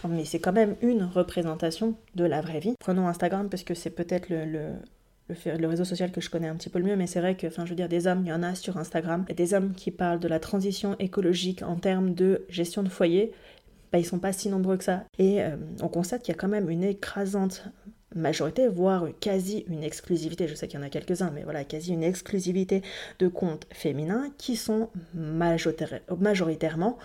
mais 0.09 0.25
c'est 0.25 0.39
quand 0.39 0.53
même 0.53 0.77
une 0.81 1.03
représentation 1.03 1.97
de 2.15 2.25
la 2.25 2.41
vraie 2.41 2.61
vie 2.61 2.75
prenons 2.79 3.09
Instagram 3.09 3.49
parce 3.49 3.65
que 3.65 3.75
c'est 3.75 3.91
peut-être 3.91 4.29
le, 4.31 4.73
réseau 5.29 5.85
social 5.85 6.13
que 6.13 6.21
je 6.21 6.31
connais 6.31 6.49
un 6.49 6.55
petit 6.55 6.69
peu 6.69 6.79
le 6.79 6.85
mieux, 6.85 6.97
mais 6.97 7.07
c'est 7.07 7.21
vrai 7.21 7.37
que, 7.37 7.47
enfin, 7.47 7.65
je 7.65 7.71
veux 7.71 7.77
dire, 7.77 7.89
des 7.89 8.07
hommes, 8.07 8.23
il 8.25 8.29
y 8.29 8.33
en 8.33 8.43
a 8.43 8.55
sur 8.55 8.77
Instagram, 8.77 9.25
et 9.29 9.35
des 9.35 9.55
hommes 9.55 9.73
qui 9.75 9.91
parlent 9.91 10.21
de 10.21 10.29
la 10.29 10.39
transition 10.39 10.97
écologique 10.99 11.63
en 11.63 11.77
termes 11.77 12.15
de 12.15 12.45
gestion 12.49 12.83
de 12.83 12.89
foyer, 12.89 13.33
bah, 13.93 13.99
ils 13.99 14.05
sont 14.05 14.19
pas 14.19 14.33
si 14.33 14.49
nombreux 14.49 14.77
que 14.77 14.85
ça. 14.85 15.05
Et 15.19 15.43
euh, 15.43 15.57
on 15.81 15.89
constate 15.89 16.23
qu'il 16.23 16.35
y 16.35 16.37
a 16.37 16.41
quand 16.41 16.49
même 16.49 16.69
une 16.69 16.85
écrasante 16.85 17.65
majorité, 18.15 18.69
voire 18.69 19.07
quasi 19.21 19.65
une 19.69 19.83
exclusivité, 19.83 20.47
je 20.49 20.55
sais 20.55 20.69
qu'il 20.69 20.79
y 20.79 20.83
en 20.83 20.87
a 20.87 20.91
quelques-uns, 20.91 21.31
mais 21.31 21.43
voilà, 21.43 21.65
quasi 21.65 21.93
une 21.93 22.05
exclusivité 22.05 22.83
de 23.19 23.29
comptes 23.29 23.67
féminins 23.73 24.31
qui 24.39 24.57
sont 24.57 24.91
majoritairement 25.15 26.99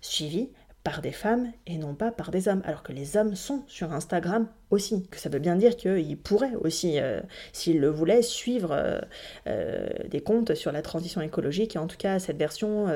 suivis 0.00 0.50
par 0.86 1.02
des 1.02 1.10
femmes 1.10 1.50
et 1.66 1.78
non 1.78 1.96
pas 1.96 2.12
par 2.12 2.30
des 2.30 2.46
hommes, 2.46 2.62
alors 2.64 2.84
que 2.84 2.92
les 2.92 3.16
hommes 3.16 3.34
sont 3.34 3.64
sur 3.66 3.92
Instagram 3.92 4.46
aussi, 4.70 5.08
que 5.10 5.18
ça 5.18 5.28
veut 5.28 5.40
bien 5.40 5.56
dire 5.56 5.76
qu'ils 5.76 6.16
pourraient 6.16 6.54
aussi, 6.60 7.00
euh, 7.00 7.20
s'ils 7.52 7.80
le 7.80 7.88
voulaient, 7.88 8.22
suivre 8.22 8.70
euh, 8.70 9.00
euh, 9.48 9.88
des 10.08 10.20
comptes 10.20 10.54
sur 10.54 10.70
la 10.70 10.82
transition 10.82 11.20
écologique, 11.20 11.74
et 11.74 11.80
en 11.80 11.88
tout 11.88 11.96
cas 11.96 12.20
cette 12.20 12.36
version, 12.36 12.86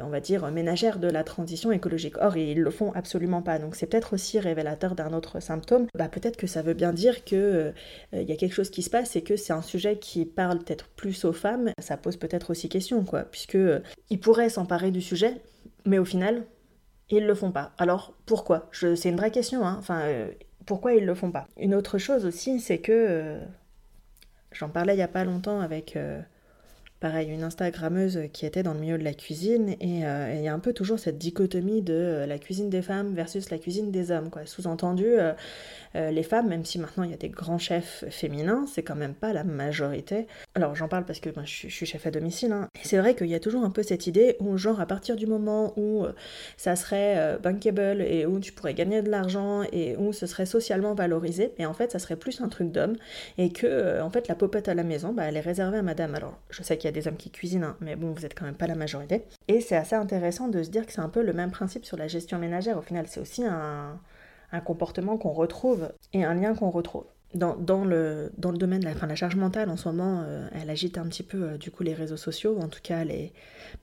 on 0.00 0.08
va 0.08 0.20
dire, 0.20 0.50
ménagère 0.50 0.98
de 0.98 1.08
la 1.08 1.24
transition 1.24 1.72
écologique. 1.72 2.16
Or, 2.22 2.38
ils 2.38 2.58
le 2.58 2.70
font 2.70 2.92
absolument 2.92 3.42
pas, 3.42 3.58
donc 3.58 3.76
c'est 3.76 3.86
peut-être 3.86 4.14
aussi 4.14 4.40
révélateur 4.40 4.94
d'un 4.94 5.12
autre 5.12 5.40
symptôme. 5.40 5.88
Bah, 5.94 6.08
peut-être 6.08 6.38
que 6.38 6.46
ça 6.46 6.62
veut 6.62 6.74
bien 6.74 6.94
dire 6.94 7.22
qu'il 7.24 7.74
il 8.14 8.22
y 8.22 8.32
a 8.32 8.36
quelque 8.36 8.54
chose 8.54 8.70
qui 8.70 8.82
se 8.82 8.88
passe 8.88 9.14
et 9.14 9.22
que 9.22 9.36
c'est 9.36 9.52
un 9.52 9.62
sujet 9.62 9.98
qui 9.98 10.24
parle 10.24 10.60
peut-être 10.60 10.88
plus 10.88 11.26
aux 11.26 11.34
femmes. 11.34 11.70
Ça 11.80 11.98
pose 11.98 12.16
peut-être 12.16 12.48
aussi 12.48 12.70
question, 12.70 13.04
quoi, 13.04 13.24
puisque 13.24 13.58
ils 14.08 14.20
pourraient 14.20 14.48
s'emparer 14.48 14.90
du 14.90 15.02
sujet, 15.02 15.34
mais 15.84 15.98
au 15.98 16.06
final, 16.06 16.44
ils 17.10 17.26
le 17.26 17.34
font 17.34 17.52
pas. 17.52 17.72
Alors 17.78 18.14
pourquoi? 18.26 18.68
C'est 18.72 19.08
une 19.08 19.16
vraie 19.16 19.30
question. 19.30 19.66
Hein. 19.66 19.76
Enfin, 19.78 20.00
euh, 20.02 20.30
pourquoi 20.66 20.94
ils 20.94 21.06
le 21.06 21.14
font 21.14 21.30
pas? 21.30 21.46
Une 21.56 21.74
autre 21.74 21.98
chose 21.98 22.26
aussi, 22.26 22.60
c'est 22.60 22.78
que 22.78 22.92
euh, 22.92 23.40
j'en 24.52 24.68
parlais 24.68 24.94
il 24.94 24.98
y 24.98 25.02
a 25.02 25.08
pas 25.08 25.24
longtemps 25.24 25.60
avec 25.60 25.96
euh, 25.96 26.20
pareil, 27.00 27.28
une 27.28 27.44
Instagrammeuse 27.44 28.22
qui 28.32 28.44
était 28.44 28.62
dans 28.62 28.74
le 28.74 28.80
milieu 28.80 28.98
de 28.98 29.04
la 29.04 29.14
cuisine, 29.14 29.76
et 29.80 30.04
euh, 30.04 30.34
il 30.34 30.42
y 30.42 30.48
a 30.48 30.54
un 30.54 30.58
peu 30.58 30.72
toujours 30.72 30.98
cette 30.98 31.16
dichotomie 31.16 31.80
de 31.80 31.94
euh, 31.94 32.26
la 32.26 32.38
cuisine 32.38 32.70
des 32.70 32.82
femmes 32.82 33.14
versus 33.14 33.50
la 33.50 33.58
cuisine 33.58 33.92
des 33.92 34.10
hommes. 34.10 34.30
Quoi. 34.30 34.46
Sous-entendu, 34.46 35.06
euh, 35.06 35.32
les 35.94 36.22
femmes, 36.22 36.48
même 36.48 36.64
si 36.64 36.78
maintenant 36.78 37.04
il 37.04 37.10
y 37.10 37.14
a 37.14 37.16
des 37.16 37.28
grands 37.28 37.58
chefs 37.58 38.04
féminins, 38.10 38.66
c'est 38.66 38.82
quand 38.82 38.96
même 38.96 39.14
pas 39.14 39.32
la 39.32 39.44
majorité. 39.44 40.26
Alors 40.54 40.74
j'en 40.74 40.88
parle 40.88 41.04
parce 41.04 41.20
que 41.20 41.30
ben, 41.30 41.44
je, 41.44 41.68
suis 41.68 41.86
chef 41.86 42.06
à 42.06 42.10
domicile, 42.10 42.52
hein. 42.52 42.68
et 42.74 42.86
c'est 42.86 42.98
vrai 42.98 43.14
qu'il 43.14 43.28
y 43.28 43.34
a 43.34 43.40
toujours 43.40 43.64
un 43.64 43.70
peu 43.70 43.82
cette 43.82 44.06
idée 44.06 44.36
où, 44.40 44.56
genre, 44.58 44.80
à 44.80 44.86
partir 44.86 45.16
du 45.16 45.26
moment 45.26 45.72
où 45.78 46.04
ça 46.56 46.76
serait 46.76 47.38
bankable 47.42 48.02
et 48.02 48.26
où 48.26 48.40
tu 48.40 48.52
pourrais 48.52 48.74
gagner 48.74 49.02
de 49.02 49.10
l'argent 49.10 49.62
et 49.72 49.96
où 49.96 50.12
ce 50.12 50.26
serait 50.26 50.46
socialement 50.46 50.94
valorisé, 50.94 51.52
et 51.58 51.66
en 51.66 51.74
fait 51.74 51.92
ça 51.92 51.98
serait 51.98 52.16
plus 52.16 52.40
un 52.40 52.48
truc 52.48 52.70
d'homme, 52.70 52.96
et 53.38 53.50
que 53.50 54.00
en 54.00 54.10
fait 54.10 54.28
la 54.28 54.34
popette 54.34 54.68
à 54.68 54.74
la 54.74 54.84
maison, 54.84 55.12
bah, 55.12 55.24
elle 55.24 55.36
est 55.36 55.40
réservée 55.40 55.78
à 55.78 55.82
madame. 55.82 56.14
Alors 56.14 56.38
je 56.50 56.62
sais 56.62 56.76
qu'il 56.76 56.87
y 56.88 56.98
a 56.98 57.00
des 57.00 57.08
hommes 57.08 57.16
qui 57.16 57.30
cuisinent, 57.30 57.64
hein, 57.64 57.76
mais 57.80 57.96
bon, 57.96 58.12
vous 58.12 58.26
êtes 58.26 58.38
quand 58.38 58.44
même 58.44 58.54
pas 58.54 58.66
la 58.66 58.74
majorité. 58.74 59.24
Et 59.48 59.60
c'est 59.60 59.76
assez 59.76 59.96
intéressant 59.96 60.48
de 60.48 60.62
se 60.62 60.70
dire 60.70 60.86
que 60.86 60.92
c'est 60.92 61.00
un 61.00 61.08
peu 61.08 61.22
le 61.22 61.32
même 61.32 61.50
principe 61.50 61.84
sur 61.84 61.96
la 61.96 62.08
gestion 62.08 62.38
ménagère. 62.38 62.78
Au 62.78 62.82
final, 62.82 63.06
c'est 63.08 63.20
aussi 63.20 63.44
un 63.44 64.00
comportement 64.64 65.18
qu'on 65.18 65.32
retrouve 65.32 65.92
et 66.12 66.24
un 66.24 66.34
lien 66.34 66.54
qu'on 66.54 66.70
retrouve 66.70 67.04
dans, 67.34 67.84
le, 67.84 68.32
dans 68.38 68.50
le 68.50 68.56
domaine 68.56 68.82
la, 68.82 68.94
fin, 68.94 69.06
la 69.06 69.14
charge 69.14 69.36
mentale, 69.36 69.68
en 69.68 69.76
ce 69.76 69.88
moment, 69.88 70.24
euh, 70.26 70.48
elle 70.54 70.70
agite 70.70 70.96
un 70.96 71.06
petit 71.06 71.22
peu 71.22 71.42
euh, 71.42 71.58
du 71.58 71.70
coup 71.70 71.82
les 71.82 71.92
réseaux 71.92 72.16
sociaux, 72.16 72.58
en 72.58 72.68
tout 72.68 72.80
cas 72.82 73.04
les, 73.04 73.32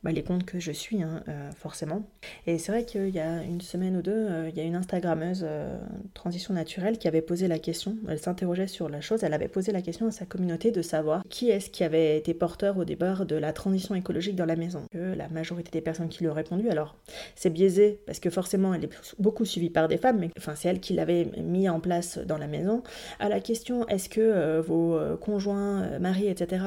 bah, 0.03 0.11
les 0.11 0.23
comptes 0.23 0.45
que 0.45 0.59
je 0.59 0.71
suis, 0.71 1.03
hein, 1.03 1.23
euh, 1.27 1.51
forcément. 1.51 2.07
Et 2.47 2.57
c'est 2.57 2.71
vrai 2.71 2.85
qu'il 2.85 3.09
y 3.09 3.19
a 3.19 3.43
une 3.43 3.61
semaine 3.61 3.97
ou 3.97 4.01
deux, 4.01 4.29
il 4.49 4.57
y 4.57 4.59
a 4.59 4.63
une 4.63 4.75
Instagrammeuse 4.75 5.45
transition 6.15 6.53
naturelle 6.53 6.97
qui 6.97 7.07
avait 7.07 7.21
posé 7.21 7.47
la 7.47 7.59
question, 7.59 7.97
elle 8.09 8.19
s'interrogeait 8.19 8.67
sur 8.67 8.89
la 8.89 8.99
chose, 8.99 9.23
elle 9.23 9.33
avait 9.33 9.47
posé 9.47 9.71
la 9.71 9.81
question 9.81 10.07
à 10.07 10.11
sa 10.11 10.25
communauté 10.25 10.71
de 10.71 10.81
savoir 10.81 11.21
qui 11.29 11.49
est-ce 11.49 11.69
qui 11.69 11.83
avait 11.83 12.17
été 12.17 12.33
porteur 12.33 12.77
au 12.77 12.85
départ 12.85 13.25
de 13.25 13.35
la 13.35 13.53
transition 13.53 13.93
écologique 13.93 14.35
dans 14.35 14.45
la 14.45 14.55
maison. 14.55 14.83
Que 14.91 15.13
la 15.15 15.27
majorité 15.29 15.69
des 15.71 15.81
personnes 15.81 16.09
qui 16.09 16.23
lui 16.23 16.29
ont 16.29 16.33
répondu, 16.33 16.69
alors 16.69 16.95
c'est 17.35 17.51
biaisé 17.51 17.99
parce 18.07 18.19
que 18.19 18.31
forcément 18.31 18.73
elle 18.73 18.85
est 18.85 19.13
beaucoup 19.19 19.45
suivie 19.45 19.69
par 19.69 19.87
des 19.87 19.97
femmes, 19.97 20.17
mais 20.19 20.31
enfin 20.37 20.55
c'est 20.55 20.67
elle 20.67 20.79
qui 20.79 20.93
l'avait 20.93 21.25
mis 21.37 21.69
en 21.69 21.79
place 21.79 22.17
dans 22.17 22.39
la 22.39 22.47
maison. 22.47 22.81
Question 23.39 23.87
est-ce 23.87 24.09
que 24.09 24.21
euh, 24.21 24.61
vos 24.61 24.95
euh, 24.95 25.17
conjoints, 25.17 25.83
euh, 25.83 25.99
maris, 25.99 26.27
etc. 26.27 26.63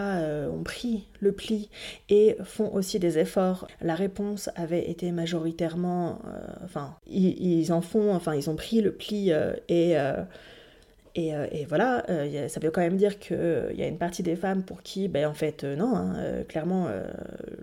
ont 0.52 0.62
pris 0.62 1.08
le 1.20 1.32
pli 1.32 1.68
et 2.08 2.36
font 2.44 2.72
aussi 2.72 2.98
des 2.98 3.18
efforts, 3.18 3.66
la 3.80 3.94
réponse 3.94 4.50
avait 4.56 4.90
été 4.90 5.12
majoritairement, 5.12 6.20
enfin, 6.64 6.96
ils, 7.06 7.72
en 7.72 7.80
font, 7.80 8.14
enfin, 8.14 8.34
ils 8.34 8.48
ont 8.50 8.56
pris 8.56 8.80
le 8.80 8.92
pli 8.92 9.30
et 9.68 9.96
et, 11.14 11.64
voilà, 11.68 12.04
ça 12.48 12.60
veut 12.60 12.70
quand 12.70 12.80
même 12.80 12.96
dire 12.96 13.18
qu'il 13.18 13.74
y 13.74 13.82
a 13.82 13.88
une 13.88 13.98
partie 13.98 14.22
des 14.22 14.36
femmes 14.36 14.62
pour 14.62 14.82
qui, 14.82 15.08
ben, 15.08 15.26
en 15.26 15.34
fait, 15.34 15.64
non, 15.64 15.96
hein, 15.96 16.44
clairement, 16.48 16.86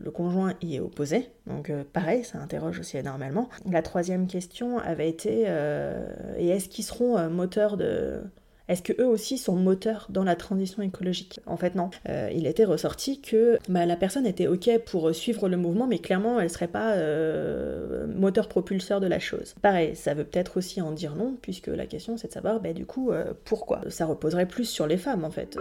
le 0.03 0.11
conjoint 0.11 0.55
y 0.61 0.75
est 0.75 0.81
opposé. 0.81 1.29
Donc 1.47 1.71
pareil, 1.93 2.25
ça 2.25 2.39
interroge 2.39 2.79
aussi 2.79 2.97
énormément. 2.97 3.47
La 3.71 3.81
troisième 3.81 4.27
question 4.27 4.77
avait 4.79 5.07
été, 5.07 5.43
et 6.37 6.49
est-ce 6.49 6.67
qu'ils 6.67 6.83
seront 6.83 7.29
moteurs 7.29 7.77
de, 7.77 8.19
est-ce 8.67 8.81
que 8.81 8.93
eux 8.99 9.07
aussi 9.07 9.37
sont 9.37 9.55
moteurs 9.55 10.07
dans 10.09 10.23
la 10.23 10.35
transition 10.35 10.81
écologique? 10.81 11.39
En 11.45 11.57
fait, 11.57 11.75
non. 11.75 11.89
Euh, 12.09 12.29
il 12.33 12.47
était 12.47 12.65
ressorti 12.65 13.21
que 13.21 13.59
bah, 13.69 13.85
la 13.85 13.95
personne 13.95 14.25
était 14.25 14.47
ok 14.47 14.79
pour 14.85 15.13
suivre 15.13 15.47
le 15.49 15.57
mouvement, 15.57 15.87
mais 15.87 15.99
clairement, 15.99 16.39
elle 16.39 16.49
serait 16.49 16.67
pas 16.67 16.93
euh, 16.93 18.07
moteur 18.07 18.47
propulseur 18.47 18.99
de 18.99 19.07
la 19.07 19.19
chose. 19.19 19.55
Pareil, 19.61 19.95
ça 19.95 20.13
veut 20.13 20.23
peut-être 20.23 20.57
aussi 20.57 20.81
en 20.81 20.91
dire 20.91 21.15
non, 21.15 21.37
puisque 21.41 21.67
la 21.67 21.85
question 21.85 22.17
c'est 22.17 22.29
de 22.29 22.33
savoir, 22.33 22.59
bah, 22.59 22.73
du 22.73 22.85
coup, 22.85 23.11
euh, 23.11 23.33
pourquoi? 23.43 23.81
Ça 23.89 24.05
reposerait 24.05 24.47
plus 24.47 24.65
sur 24.65 24.87
les 24.87 24.97
femmes, 24.97 25.23
en 25.23 25.31
fait. 25.31 25.57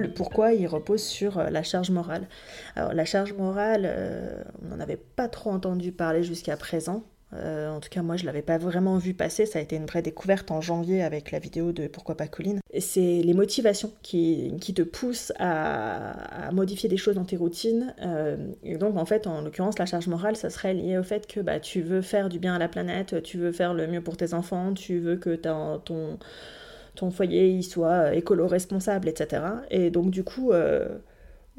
Le 0.00 0.12
pourquoi, 0.12 0.52
il 0.52 0.66
repose 0.66 1.02
sur 1.02 1.38
la 1.38 1.62
charge 1.62 1.90
morale. 1.90 2.28
Alors 2.76 2.92
la 2.92 3.04
charge 3.04 3.32
morale, 3.32 4.44
on 4.62 4.68
n'en 4.68 4.80
avait 4.80 4.96
pas 4.96 5.28
trop 5.28 5.50
entendu 5.50 5.92
parler 5.92 6.22
jusqu'à 6.22 6.56
présent. 6.56 7.04
Euh, 7.36 7.70
en 7.70 7.80
tout 7.80 7.88
cas, 7.88 8.02
moi, 8.02 8.16
je 8.16 8.24
l'avais 8.24 8.42
pas 8.42 8.58
vraiment 8.58 8.98
vu 8.98 9.14
passer. 9.14 9.46
Ça 9.46 9.58
a 9.58 9.62
été 9.62 9.76
une 9.76 9.86
vraie 9.86 10.02
découverte 10.02 10.50
en 10.50 10.60
janvier 10.60 11.02
avec 11.02 11.30
la 11.30 11.38
vidéo 11.38 11.72
de 11.72 11.86
Pourquoi 11.86 12.16
pas 12.16 12.26
Colline. 12.26 12.60
C'est 12.78 13.22
les 13.22 13.34
motivations 13.34 13.92
qui, 14.02 14.54
te 14.74 14.82
poussent 14.82 15.32
à, 15.38 16.50
modifier 16.52 16.88
des 16.88 16.96
choses 16.96 17.16
dans 17.16 17.24
tes 17.24 17.36
routines. 17.36 17.94
Euh, 18.02 18.36
et 18.62 18.76
donc, 18.76 18.96
en 18.96 19.04
fait, 19.04 19.26
en 19.26 19.40
l'occurrence, 19.42 19.78
la 19.78 19.86
charge 19.86 20.06
morale, 20.06 20.36
ça 20.36 20.50
serait 20.50 20.74
lié 20.74 20.98
au 20.98 21.02
fait 21.02 21.26
que 21.26 21.40
bah, 21.40 21.60
tu 21.60 21.82
veux 21.82 22.02
faire 22.02 22.28
du 22.28 22.38
bien 22.38 22.54
à 22.54 22.58
la 22.58 22.68
planète, 22.68 23.22
tu 23.22 23.38
veux 23.38 23.52
faire 23.52 23.74
le 23.74 23.86
mieux 23.86 24.00
pour 24.00 24.16
tes 24.16 24.34
enfants, 24.34 24.72
tu 24.74 24.98
veux 24.98 25.16
que 25.16 25.34
ton, 25.34 26.18
ton 26.94 27.10
foyer 27.10 27.48
il 27.48 27.62
soit 27.62 28.14
écolo-responsable, 28.14 29.08
etc. 29.08 29.42
Et 29.70 29.90
donc, 29.90 30.10
du 30.10 30.24
coup... 30.24 30.52
Euh, 30.52 30.98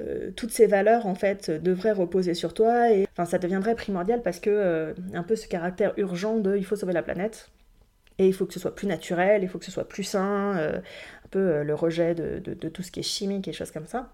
euh, 0.02 0.30
toutes 0.36 0.52
ces 0.52 0.68
valeurs 0.68 1.06
en 1.06 1.16
fait 1.16 1.50
devraient 1.50 1.94
reposer 1.94 2.34
sur 2.34 2.54
toi 2.54 2.92
et 2.92 3.08
ça 3.26 3.38
deviendrait 3.38 3.76
primordial 3.76 4.22
parce 4.22 4.42
que 4.42 4.50
euh, 4.50 4.94
un 5.14 5.24
peu 5.24 5.38
ce 5.38 5.48
caractère 5.48 5.94
urgent 5.96 6.38
de 6.38 6.58
il 6.58 6.66
faut 6.66 6.76
sauver 6.76 6.92
la 6.92 7.02
planète 7.02 7.50
et 8.18 8.28
il 8.28 8.34
faut 8.34 8.46
que 8.46 8.54
ce 8.54 8.60
soit 8.60 8.76
plus 8.76 8.88
naturel, 8.88 9.42
il 9.42 9.48
faut 9.48 9.58
que 9.58 9.64
ce 9.64 9.72
soit 9.72 9.88
plus 9.88 10.04
sain, 10.04 10.58
un 10.58 11.28
peu 11.32 11.64
le 11.64 11.74
rejet 11.74 12.14
de, 12.14 12.40
de, 12.40 12.70
tout 12.70 12.82
ce 12.82 12.92
qui 12.92 13.00
est 13.00 13.04
chimique 13.04 13.48
et 13.48 13.54
choses 13.54 13.72
comme 13.72 13.86
ça 13.86 14.12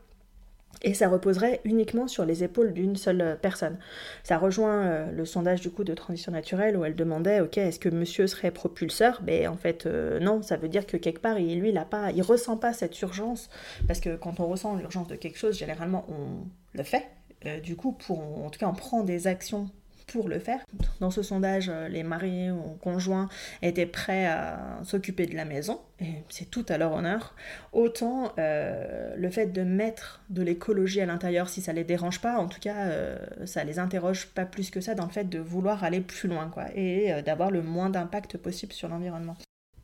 et 0.84 0.94
ça 0.94 1.08
reposerait 1.08 1.62
uniquement 1.64 2.08
sur 2.08 2.26
les 2.26 2.44
épaules 2.44 2.74
d'une 2.74 2.96
seule 2.96 3.38
personne. 3.42 3.78
Ça 4.24 4.38
rejoint 4.38 4.86
euh, 4.86 5.12
le 5.12 5.26
sondage 5.26 5.62
du 5.62 5.70
coup 5.70 5.84
de 5.84 5.94
transition 5.94 6.32
naturelle 6.32 6.76
où 6.76 6.84
elle 6.84 6.96
demandait 6.96 7.42
ok 7.42 7.58
est-ce 7.58 7.80
que 7.80 7.90
monsieur 7.90 8.28
serait 8.28 8.52
propulseur? 8.52 9.22
Mais 9.26 9.48
en 9.48 9.58
fait 9.58 9.86
euh, 9.86 10.20
non, 10.20 10.42
ça 10.42 10.58
veut 10.58 10.70
dire 10.70 10.86
que 10.86 10.98
quelque 10.98 11.20
part 11.20 11.40
il, 11.40 11.60
lui 11.60 11.70
il 11.70 11.78
a 11.78 11.86
pas, 11.86 12.12
il 12.12 12.22
ressent 12.22 12.58
pas 12.58 12.74
cette 12.74 13.00
urgence 13.02 13.50
parce 13.88 14.00
que 14.00 14.16
quand 14.16 14.40
on 14.40 14.48
ressent 14.48 14.76
l'urgence 14.76 15.08
de 15.08 15.16
quelque 15.16 15.38
chose 15.38 15.58
généralement 15.58 16.06
on 16.10 16.48
le 16.78 16.84
fait. 16.84 17.08
Euh, 17.46 17.60
du 17.60 17.76
coup 17.76 17.92
pour 17.92 18.20
en 18.44 18.50
tout 18.50 18.60
cas 18.60 18.68
on 18.68 18.74
prend 18.74 19.04
des 19.04 19.28
actions 19.28 19.70
le 20.20 20.40
faire. 20.40 20.60
Dans 21.00 21.12
ce 21.12 21.22
sondage, 21.22 21.70
euh, 21.70 21.88
les 21.88 22.04
maris 22.04 22.52
ou 22.52 22.78
conjoints 22.82 23.30
étaient 23.62 23.86
prêts 23.86 24.26
à 24.26 24.80
s'occuper 24.84 25.26
de 25.26 25.36
la 25.36 25.46
maison, 25.46 25.82
et 26.00 26.24
c'est 26.30 26.50
tout 26.50 26.66
à 26.70 26.78
leur 26.78 26.94
honneur. 26.94 27.36
Autant 27.74 28.34
euh, 28.38 29.16
le 29.16 29.30
fait 29.30 29.48
de 29.48 29.64
mettre 29.64 30.22
de 30.30 30.42
l'écologie 30.42 31.02
à 31.02 31.06
l'intérieur, 31.06 31.50
si 31.50 31.62
ça 31.62 31.74
les 31.74 31.84
dérange 31.84 32.22
pas, 32.22 32.38
en 32.38 32.48
tout 32.48 32.60
cas, 32.60 32.88
euh, 32.88 33.18
ça 33.46 33.64
les 33.64 33.80
interroge 33.80 34.28
pas 34.28 34.46
plus 34.46 34.70
que 34.70 34.82
ça 34.82 34.96
dans 34.96 35.06
le 35.06 35.12
fait 35.12 35.30
de 35.30 35.40
vouloir 35.40 35.84
aller 35.84 36.02
plus 36.02 36.28
loin, 36.28 36.50
quoi, 36.50 36.66
et 36.76 37.22
d'avoir 37.24 37.52
le 37.52 37.62
moins 37.62 37.90
d'impact 37.90 38.38
possible 38.38 38.74
sur 38.74 38.88
l'environnement. 38.88 39.36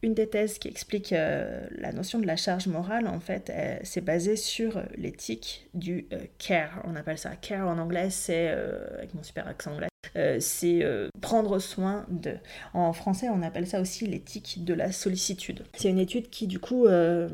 Une 0.04 0.14
des 0.14 0.28
thèses 0.28 0.60
qui 0.60 0.68
explique 0.68 1.10
la 1.10 1.92
notion 1.92 2.20
de 2.20 2.28
la 2.28 2.36
charge 2.36 2.68
morale, 2.68 3.08
en 3.08 3.20
fait, 3.20 3.52
c'est 3.84 4.02
basée 4.02 4.36
sur 4.36 4.82
l'éthique 4.96 5.68
du 5.74 6.08
care. 6.38 6.84
On 6.86 6.96
appelle 6.96 7.18
ça 7.18 7.32
care 7.36 7.68
en 7.68 7.78
anglais, 7.78 8.10
c'est, 8.10 8.48
avec 8.50 9.14
mon 9.16 9.24
super 9.24 9.48
accent 9.48 9.74
anglais, 9.74 9.88
euh, 10.16 10.38
c'est 10.40 10.84
euh, 10.84 11.10
prendre 11.22 11.60
soin 11.60 12.06
de. 12.10 12.38
En 12.74 12.94
français, 12.94 13.30
on 13.30 13.42
appelle 13.42 13.68
ça 13.68 13.82
aussi 13.82 14.08
l'éthique 14.08 14.64
de 14.64 14.74
la 14.74 14.92
sollicitude. 14.92 15.64
C'est 15.74 15.90
une 15.90 16.00
étude 16.00 16.30
qui, 16.30 16.48
du 16.48 16.60
coup, 16.60 16.86
euh, 16.86 17.30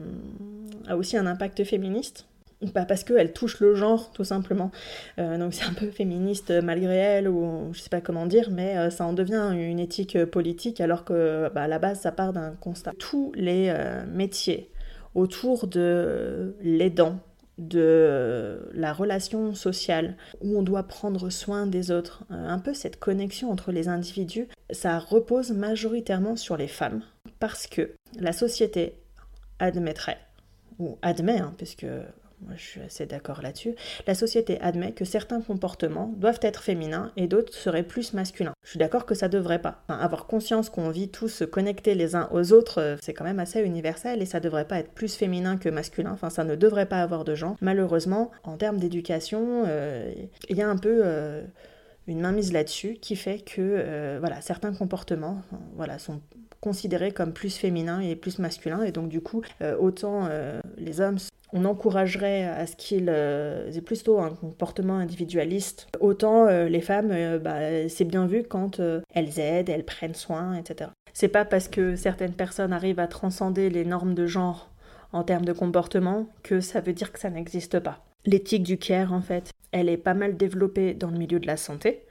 a 0.88 0.98
aussi 0.98 1.18
un 1.18 1.26
impact 1.26 1.64
féministe. 1.64 2.26
Pas 2.74 2.86
parce 2.86 3.04
qu'elle 3.04 3.34
touche 3.34 3.60
le 3.60 3.76
genre, 3.76 4.12
tout 4.12 4.24
simplement. 4.24 4.72
donc 5.18 5.54
c'est 5.54 5.66
un 5.66 5.74
peu 5.74 5.90
féministe 5.90 6.52
malgré 6.64 6.96
elle, 6.96 7.28
ou 7.28 7.70
je 7.74 7.80
sais 7.80 7.90
pas 7.90 8.02
comment 8.02 8.26
dire, 8.26 8.50
mais 8.52 8.90
ça 8.90 9.06
en 9.06 9.14
devient 9.14 9.52
une 9.54 9.80
éthique 9.80 10.24
politique, 10.26 10.82
alors 10.82 11.04
que 11.04 11.50
bah, 11.54 11.64
à 11.64 11.68
la 11.68 11.80
base, 11.80 12.02
ça 12.02 12.12
part 12.12 12.34
d'un 12.34 12.52
constat. 12.60 12.92
Tous 12.98 13.32
les 13.36 13.74
métiers 14.08 14.72
autour 15.16 15.68
de 15.68 16.56
l'aidant, 16.62 17.20
de 17.58 18.70
la 18.74 18.94
relation 18.94 19.54
sociale 19.54 20.18
où 20.42 20.58
on 20.58 20.64
doit 20.64 20.84
prendre 20.84 21.30
soin 21.30 21.68
des 21.68 21.92
autres, 21.92 22.24
euh, 22.32 22.48
un 22.48 22.60
peu 22.60 22.74
cette 22.74 23.00
connexion 23.00 23.52
entre 23.52 23.72
les 23.72 23.88
individus, 23.88 24.48
ça 24.72 24.98
repose 25.00 25.52
majoritairement 25.52 26.36
sur 26.36 26.58
les 26.58 26.68
femmes 26.68 27.04
parce 27.40 27.68
que 27.68 27.92
la 28.20 28.34
société 28.34 28.96
admettrait, 29.60 30.18
ou 30.80 30.98
admet, 31.02 31.40
hein, 31.40 31.54
puisque 31.58 31.86
je 32.56 32.62
suis 32.62 32.82
assez 32.82 33.06
d'accord 33.06 33.42
là-dessus. 33.42 33.76
La 34.08 34.16
société 34.16 34.60
admet 34.62 34.92
que 34.92 35.06
certains 35.06 35.42
comportements 35.42 36.14
doivent 36.18 36.40
être 36.42 36.64
féminins 36.64 37.12
et 37.18 37.28
d'autres 37.28 37.54
seraient 37.54 37.84
plus 37.84 38.14
masculins. 38.14 38.54
Je 38.64 38.70
suis 38.70 38.80
d'accord 38.80 39.06
que 39.06 39.16
ça 39.16 39.28
devrait 39.28 39.62
pas. 39.62 39.84
avoir 39.88 40.26
conscience 40.26 40.70
qu'on 40.70 40.90
vit 40.90 41.10
tous 41.10 41.44
connectés 41.52 41.96
les 41.96 42.16
uns 42.16 42.30
aux 42.32 42.54
autres, 42.54 42.82
euh, 42.82 42.96
c'est 43.02 43.14
quand 43.14 43.24
même 43.24 43.40
assez 43.40 43.62
universel 43.62 44.22
et 44.22 44.26
ça 44.26 44.40
devrait 44.40 44.68
pas 44.68 44.80
être 44.80 44.92
plus 44.92 45.16
féminin 45.16 45.58
que 45.58 45.70
masculin. 45.70 46.12
Enfin, 46.14 46.30
ça 46.30 46.44
ne 46.44 46.56
devrait 46.56 46.88
pas 46.88 47.02
avoir 47.02 47.24
de 47.24 47.36
genre. 47.36 47.56
Malheureusement, 47.62 48.32
en 48.44 48.58
termes 48.58 48.78
d'éducation, 48.78 49.64
euh, 49.68 50.12
il 50.50 50.58
y 50.58 50.62
a 50.62 50.70
un 50.70 50.78
peu 50.78 51.02
euh, 51.04 51.44
une 52.08 52.22
mainmise 52.22 52.54
là-dessus 52.54 52.98
qui 53.02 53.16
fait 53.16 53.40
que 53.40 54.18
voilà, 54.20 54.42
certains 54.42 54.74
comportements 54.74 55.42
voilà, 55.76 56.00
sont 56.00 56.22
considérés 56.64 57.12
comme 57.12 57.34
plus 57.34 57.58
féminins 57.58 58.00
et 58.00 58.16
plus 58.16 58.40
masculins 58.40 58.84
et 58.84 58.92
donc 58.92 59.10
du 59.10 59.22
coup 59.22 59.42
autant 59.80 60.30
les 60.78 61.02
hommes 61.02 61.18
on 61.54 61.66
encouragerait 61.66 62.46
à 62.46 62.66
ce 62.66 62.76
qu'ils 62.76 63.10
euh, 63.10 63.72
aient 63.72 63.82
plutôt 63.82 64.20
un 64.20 64.32
comportement 64.32 64.98
individualiste. 64.98 65.88
Autant 66.00 66.48
euh, 66.48 66.68
les 66.68 66.82
femmes, 66.82 67.12
euh, 67.12 67.38
bah, 67.38 67.88
c'est 67.90 68.06
bien 68.06 68.26
vu 68.26 68.44
quand 68.44 68.82
elles 69.14 69.40
aident, 69.40 69.70
elles 69.70 69.86
prennent 69.86 70.16
soin, 70.16 70.56
etc. 70.56 70.90
C'est 71.14 71.28
pas 71.28 71.46
parce 71.46 71.68
que 71.68 71.96
certaines 71.96 72.34
personnes 72.34 72.74
arrivent 72.74 73.00
à 73.00 73.08
transcender 73.08 73.70
les 73.70 73.86
normes 73.86 74.16
de 74.16 74.26
genre 74.26 74.72
en 75.12 75.24
termes 75.24 75.46
de 75.46 75.54
comportement 75.54 76.28
que 76.42 76.60
ça 76.60 76.82
veut 76.82 76.94
dire 76.94 77.12
que 77.12 77.20
ça 77.20 77.30
n'existe 77.30 77.80
pas. 77.80 78.04
L'éthique 78.26 78.64
du 78.64 78.80
care, 78.80 79.14
en 79.14 79.22
fait, 79.22 79.52
elle 79.72 79.90
est 79.90 79.98
pas 79.98 80.16
mal 80.16 80.38
développée 80.38 80.96
dans 80.96 81.12
le 81.12 81.18
milieu 81.20 81.40
de 81.40 81.46
la 81.46 81.58
santé, 81.58 82.04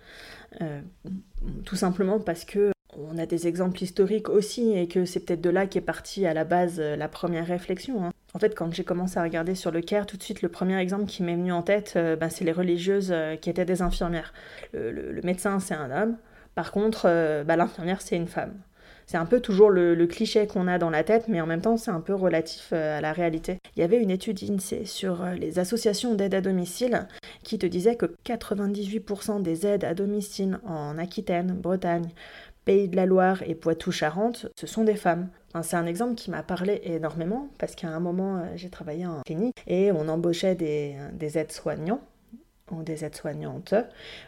tout 1.64 1.76
simplement 1.76 2.20
parce 2.20 2.44
que 2.44 2.70
on 2.96 3.18
a 3.18 3.26
des 3.26 3.46
exemples 3.46 3.82
historiques 3.82 4.28
aussi 4.28 4.72
et 4.76 4.88
que 4.88 5.04
c'est 5.04 5.20
peut-être 5.20 5.40
de 5.40 5.50
là 5.50 5.66
qu'est 5.66 5.80
partie 5.80 6.26
à 6.26 6.34
la 6.34 6.44
base 6.44 6.80
la 6.80 7.08
première 7.08 7.46
réflexion. 7.46 8.04
Hein. 8.04 8.12
En 8.34 8.38
fait, 8.38 8.54
quand 8.54 8.72
j'ai 8.72 8.84
commencé 8.84 9.18
à 9.18 9.22
regarder 9.22 9.54
sur 9.54 9.70
le 9.70 9.82
CARE, 9.82 10.06
tout 10.06 10.16
de 10.16 10.22
suite, 10.22 10.40
le 10.40 10.48
premier 10.48 10.78
exemple 10.78 11.04
qui 11.04 11.22
m'est 11.22 11.34
venu 11.34 11.52
en 11.52 11.62
tête, 11.62 11.94
euh, 11.96 12.16
ben, 12.16 12.30
c'est 12.30 12.44
les 12.44 12.52
religieuses 12.52 13.10
euh, 13.12 13.36
qui 13.36 13.50
étaient 13.50 13.66
des 13.66 13.82
infirmières. 13.82 14.32
Le, 14.72 15.20
médecin, 15.22 15.60
c'est 15.60 15.74
un 15.74 15.90
homme. 15.90 16.16
Par 16.54 16.72
contre, 16.72 17.02
euh, 17.06 17.44
ben, 17.44 17.56
l'infirmière, 17.56 18.00
c'est 18.00 18.16
une 18.16 18.28
femme. 18.28 18.54
C'est 19.04 19.18
un 19.18 19.26
peu 19.26 19.40
toujours 19.40 19.68
le, 19.68 20.06
cliché 20.06 20.46
qu'on 20.46 20.66
a 20.66 20.78
dans 20.78 20.88
la 20.88 21.04
tête, 21.04 21.28
mais 21.28 21.42
en 21.42 21.46
même 21.46 21.60
temps, 21.60 21.76
c'est 21.76 21.90
un 21.90 22.00
peu 22.00 22.14
relatif 22.14 22.72
à 22.72 23.02
la 23.02 23.12
réalité. 23.12 23.58
Il 23.76 23.80
y 23.80 23.82
avait 23.82 24.00
une 24.00 24.10
étude 24.10 24.38
INSEE 24.42 24.86
sur 24.86 25.26
les 25.38 25.58
associations 25.58 26.14
d'aide 26.14 26.34
à 26.34 26.40
domicile 26.40 27.06
qui 27.42 27.58
te 27.58 27.66
disait 27.66 27.96
que 27.96 28.14
98% 28.24 29.42
des 29.42 29.66
aides 29.66 29.84
à 29.84 29.92
domicile 29.92 30.60
en 30.64 30.96
Aquitaine, 30.96 31.52
Bretagne, 31.52 32.08
Pays 32.64 32.88
de 32.88 32.94
la 32.94 33.06
Loire 33.06 33.42
et 33.42 33.56
Poitou-Charentes, 33.56 34.46
ce 34.56 34.66
sont 34.68 34.84
des 34.84 34.94
femmes. 34.94 35.28
c'est 35.62 35.74
un 35.74 35.86
exemple 35.86 36.14
qui 36.14 36.30
m'a 36.30 36.44
parlé 36.44 36.80
énormément 36.84 37.48
parce 37.58 37.74
qu'à 37.74 37.88
un 37.88 37.98
moment, 37.98 38.36
euh, 38.36 38.42
j'ai 38.54 38.70
travaillé 38.70 39.04
en 39.04 39.20
clinique 39.22 39.56
et 39.66 39.90
on 39.90 40.08
embauchait 40.08 40.54
des, 40.54 40.96
aides-soignants 41.36 42.00
ou 42.70 42.84
des 42.84 43.04
aides-soignantes 43.04 43.74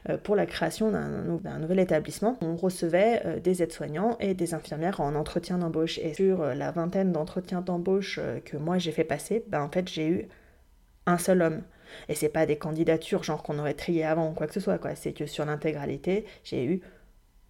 euh, 0.09 0.18
pour 0.18 0.35
la 0.35 0.47
création 0.47 0.90
d'un 0.90 1.59
nouvel 1.61 1.79
établissement. 1.79 2.37
On 2.40 2.57
recevait 2.57 3.23
euh, 3.25 3.38
des 3.38 3.62
aides-soignants 3.62 4.16
et 4.18 4.35
des 4.35 4.53
infirmières 4.53 5.01
en 5.01 5.14
entretien 5.14 5.59
d'embauche. 5.59 5.99
Et 5.99 6.14
sur 6.14 6.44
la 6.44 6.73
vingtaine 6.73 7.12
d'entretiens 7.12 7.61
d'embauche 7.61 8.18
que 8.44 8.57
moi 8.57 8.79
j'ai 8.79 8.90
fait 8.90 9.05
passer, 9.05 9.44
ben, 9.47 9.62
en 9.62 9.70
fait 9.70 9.88
j'ai 9.88 10.09
eu 10.09 10.29
un 11.07 11.18
seul 11.18 11.40
homme. 11.40 11.62
Et 12.09 12.14
c'est 12.16 12.29
pas 12.29 12.47
des 12.47 12.57
candidatures 12.57 13.23
genre 13.23 13.44
qu'on 13.44 13.61
aurait 13.61 13.75
trié 13.75 14.05
avant 14.05 14.31
ou 14.31 14.33
quoi 14.33 14.49
que 14.49 14.55
ce 14.55 14.61
soit, 14.61 14.79
quoi. 14.79 14.97
C'est 14.97 15.12
que 15.12 15.27
sur 15.27 15.44
l'intégralité, 15.44 16.25
j'ai 16.42 16.64
eu 16.64 16.81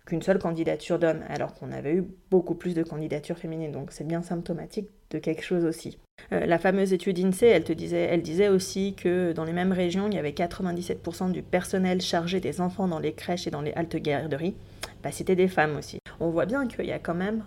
qu'une 0.07 0.23
seule 0.23 0.39
candidature 0.39 0.99
d'homme, 0.99 1.21
alors 1.29 1.55
qu'on 1.55 1.73
avait 1.73 1.95
eu 1.95 2.05
beaucoup 2.31 2.55
plus 2.55 2.75
de 2.75 2.83
candidatures 2.83 3.39
féminines. 3.39 3.73
Donc 3.73 3.91
c'est 3.91 4.07
bien 4.07 4.23
symptomatique 4.23 4.89
de 5.11 5.19
quelque 5.19 5.43
chose 5.43 5.65
aussi. 5.65 5.99
Euh, 6.33 6.47
la 6.47 6.59
fameuse 6.59 6.93
étude 6.93 7.19
INSEE, 7.19 7.47
elle, 7.47 7.65
te 7.65 7.73
disait, 7.73 8.09
elle 8.11 8.23
disait 8.23 8.49
aussi 8.49 8.95
que 8.95 9.33
dans 9.33 9.45
les 9.45 9.53
mêmes 9.53 9.73
régions, 9.73 10.07
il 10.09 10.15
y 10.15 10.19
avait 10.19 10.31
97% 10.31 11.33
du 11.33 11.43
personnel 11.43 12.01
chargé 12.01 12.41
des 12.41 12.61
enfants 12.61 12.89
dans 12.89 12.99
les 12.99 13.13
crèches 13.13 13.47
et 13.47 13.51
dans 13.51 13.63
les 13.63 13.73
haltes 13.73 13.97
garderies. 13.97 14.55
Bah, 15.03 15.11
c'était 15.13 15.37
des 15.37 15.49
femmes 15.49 15.77
aussi. 15.77 15.99
On 16.21 16.31
voit 16.31 16.47
bien 16.47 16.67
qu'il 16.67 16.87
y 16.87 16.93
a 16.93 16.99
quand 16.99 17.15
même 17.15 17.45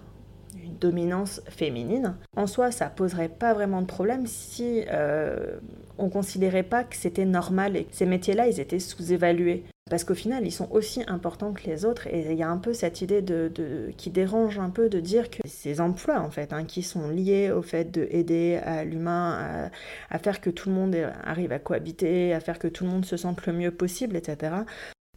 une 0.64 0.76
dominance 0.78 1.42
féminine. 1.48 2.16
En 2.36 2.48
soi, 2.48 2.72
ça 2.72 2.88
poserait 2.88 3.30
pas 3.30 3.54
vraiment 3.54 3.82
de 3.82 3.88
problème 3.88 4.28
si 4.28 4.84
euh, 4.90 5.60
on 5.98 6.10
considérait 6.10 6.64
pas 6.64 6.84
que 6.84 6.96
c'était 6.96 7.26
normal 7.26 7.76
et 7.76 7.86
que 7.86 7.96
ces 7.96 8.06
métiers-là, 8.06 8.48
ils 8.48 8.60
étaient 8.60 8.80
sous-évalués. 8.80 9.64
Parce 9.90 10.04
qu'au 10.04 10.16
final, 10.16 10.46
ils 10.46 10.52
sont 10.52 10.70
aussi 10.72 11.04
importants 11.08 11.54
que 11.54 11.64
les 11.66 11.86
autres. 11.86 12.08
Et 12.08 12.32
il 12.32 12.38
y 12.38 12.44
a 12.44 12.50
un 12.50 12.58
peu 12.58 12.74
cette 12.74 13.02
idée 13.02 13.22
de, 13.22 13.92
qui 13.98 14.10
dérange 14.10 14.60
un 14.60 14.70
peu 14.70 14.90
de 14.90 15.00
dire 15.00 15.30
que 15.30 15.42
ces 15.46 15.80
emplois, 15.82 16.20
en 16.20 16.30
fait, 16.30 16.54
hein, 16.54 16.66
qui 16.66 16.84
sont 16.84 17.10
liés 17.10 17.52
au 17.52 17.62
fait 17.62 17.86
d'aider 17.86 18.60
à 18.64 18.84
l'humain 18.84 19.70
à, 20.10 20.20
faire 20.20 20.42
que 20.42 20.50
tout 20.50 20.70
le 20.70 20.76
monde 20.76 20.96
arrive 21.24 21.52
à 21.52 21.60
cohabiter, 21.60 22.34
à 22.34 22.40
faire 22.40 22.60
que 22.60 22.68
tout 22.68 22.84
le 22.84 22.90
monde 22.90 23.06
se 23.06 23.18
sente 23.18 23.46
le 23.46 23.54
mieux 23.54 23.72
possible, 23.72 24.16
etc., 24.16 24.64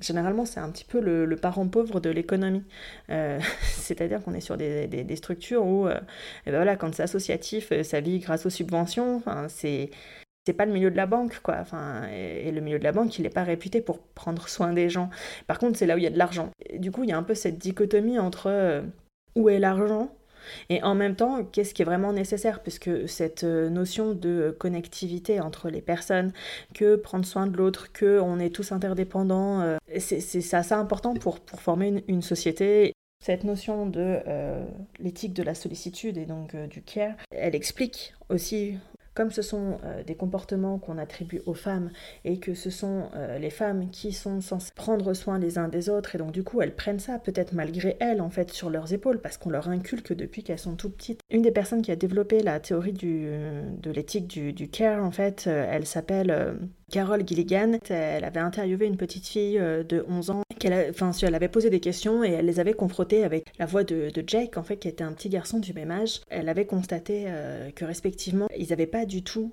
Généralement, 0.00 0.46
c'est 0.46 0.60
un 0.60 0.70
petit 0.70 0.84
peu 0.84 0.98
le, 0.98 1.36
parent 1.36 1.68
pauvre 1.68 2.00
de 2.00 2.08
l'économie. 2.10 2.64
Euh, 3.10 3.38
c'est-à-dire 3.62 4.22
qu'on 4.22 4.32
est 4.32 4.40
sur 4.40 4.56
des, 4.56 5.16
structures 5.16 5.64
où, 5.64 5.86
euh, 5.86 6.00
ben 6.46 6.54
voilà, 6.54 6.76
quand 6.76 6.94
c'est 6.94 7.02
associatif, 7.02 7.70
ça 7.82 8.00
vit 8.00 8.18
grâce 8.18 8.46
aux 8.46 8.50
subventions. 8.50 9.16
Enfin, 9.16 9.46
c'est 9.48 9.90
c'est 10.46 10.54
pas 10.54 10.66
le 10.66 10.72
milieu 10.72 10.90
de 10.90 10.96
la 10.96 11.06
banque, 11.06 11.40
quoi. 11.42 11.56
Enfin, 11.60 12.08
et, 12.08 12.50
le 12.50 12.60
milieu 12.60 12.78
de 12.78 12.84
la 12.84 12.92
banque, 12.92 13.18
il 13.18 13.22
n'est 13.22 13.30
pas 13.30 13.44
réputé 13.44 13.80
pour 13.80 14.00
prendre 14.00 14.48
soin 14.48 14.72
des 14.72 14.88
gens. 14.88 15.10
Par 15.46 15.58
contre, 15.58 15.78
c'est 15.78 15.86
là 15.86 15.94
où 15.94 15.98
il 15.98 16.04
y 16.04 16.06
a 16.06 16.10
de 16.10 16.18
l'argent. 16.18 16.50
Du 16.78 16.90
coup, 16.90 17.04
il 17.04 17.10
y 17.10 17.12
a 17.12 17.18
un 17.18 17.22
peu 17.22 17.34
cette 17.34 17.58
dichotomie 17.58 18.18
entre 18.18 18.82
où 19.36 19.48
est 19.48 19.58
l'argent 19.58 20.10
et 20.68 20.82
en 20.82 20.94
même 20.94 21.16
temps, 21.16 21.44
qu'est-ce 21.44 21.74
qui 21.74 21.82
est 21.82 21.84
vraiment 21.84 22.12
nécessaire? 22.12 22.60
Puisque 22.62 23.08
cette 23.08 23.44
euh, 23.44 23.68
notion 23.68 24.12
de 24.12 24.54
connectivité 24.58 25.40
entre 25.40 25.70
les 25.70 25.82
personnes, 25.82 26.32
que 26.74 26.96
prendre 26.96 27.24
soin 27.24 27.46
de 27.46 27.56
l'autre, 27.56 27.92
que 27.92 28.20
on 28.20 28.38
est 28.38 28.54
tous 28.54 28.72
interdépendants, 28.72 29.60
euh, 29.60 29.76
c'est 29.98 30.54
assez 30.54 30.74
important 30.74 31.14
pour, 31.14 31.38
former 31.56 32.04
une, 32.08 32.22
société. 32.22 32.92
Cette 33.24 33.44
notion 33.44 33.86
de 33.86 34.18
euh, 34.26 34.64
l'éthique 34.98 35.34
de 35.34 35.42
la 35.42 35.54
sollicitude 35.54 36.16
et 36.16 36.26
donc 36.26 36.56
du 36.56 36.82
care, 36.82 37.14
elle 37.30 37.54
explique 37.54 38.14
aussi 38.28 38.78
comme 39.14 39.30
ce 39.30 39.42
sont 39.42 39.78
euh, 39.84 40.02
des 40.04 40.14
comportements 40.14 40.78
qu'on 40.78 40.98
attribue 40.98 41.42
aux 41.46 41.54
femmes 41.54 41.90
et 42.24 42.38
que 42.38 42.54
ce 42.54 42.70
sont 42.70 43.08
euh, 43.14 43.38
les 43.38 43.50
femmes 43.50 43.90
qui 43.90 44.12
sont 44.12 44.40
censées 44.40 44.72
prendre 44.74 45.14
soin 45.14 45.38
les 45.38 45.58
uns 45.58 45.68
des 45.68 45.88
autres 45.88 46.14
et 46.14 46.18
donc 46.18 46.32
du 46.32 46.44
coup 46.44 46.60
elles 46.60 46.74
prennent 46.74 47.00
ça 47.00 47.18
peut-être 47.18 47.52
malgré 47.52 47.96
elles 48.00 48.20
en 48.20 48.30
fait 48.30 48.50
sur 48.50 48.70
leurs 48.70 48.92
épaules 48.92 49.20
parce 49.20 49.36
qu'on 49.36 49.50
leur 49.50 49.68
inculque 49.68 50.12
depuis 50.12 50.42
qu'elles 50.42 50.58
sont 50.58 50.76
tout 50.76 50.90
petites. 50.90 51.20
Une 51.30 51.42
des 51.42 51.50
personnes 51.50 51.82
qui 51.82 51.90
a 51.90 51.96
développé 51.96 52.42
la 52.42 52.60
théorie 52.60 52.92
de 52.92 53.90
l'éthique 53.90 54.26
du, 54.28 54.52
du, 54.52 54.68
care 54.68 55.04
en 55.04 55.10
fait, 55.10 55.44
euh, 55.46 55.66
elle 55.70 55.86
s'appelle 55.86 56.58
Carole 56.90 57.26
Gilligan. 57.26 57.78
Elle 57.88 58.24
avait 58.24 58.40
interviewé 58.40 58.86
une 58.86 58.96
petite 58.96 59.26
fille 59.26 59.58
de 59.58 60.04
11 60.08 60.30
ans 60.30 60.42
enfin, 60.90 61.12
elle 61.22 61.34
avait 61.34 61.48
posé 61.48 61.70
des 61.70 61.80
questions 61.80 62.24
et 62.24 62.30
elle 62.30 62.46
les 62.46 62.60
avait 62.60 62.74
confrontées 62.74 63.24
avec 63.24 63.46
la 63.58 63.66
voix 63.66 63.84
de, 63.84 64.10
Jake, 64.26 64.56
en 64.56 64.62
fait, 64.62 64.76
qui 64.76 64.88
était 64.88 65.04
un 65.04 65.12
petit 65.12 65.28
garçon 65.28 65.58
du 65.58 65.72
même 65.72 65.90
âge. 65.90 66.20
Elle 66.28 66.48
avait 66.48 66.66
constaté 66.66 67.24
euh, 67.26 67.70
que 67.70 67.84
respectivement, 67.84 68.46
ils 68.56 68.68
n'avaient 68.68 68.86
pas 68.86 69.06
du 69.06 69.22
tout 69.22 69.52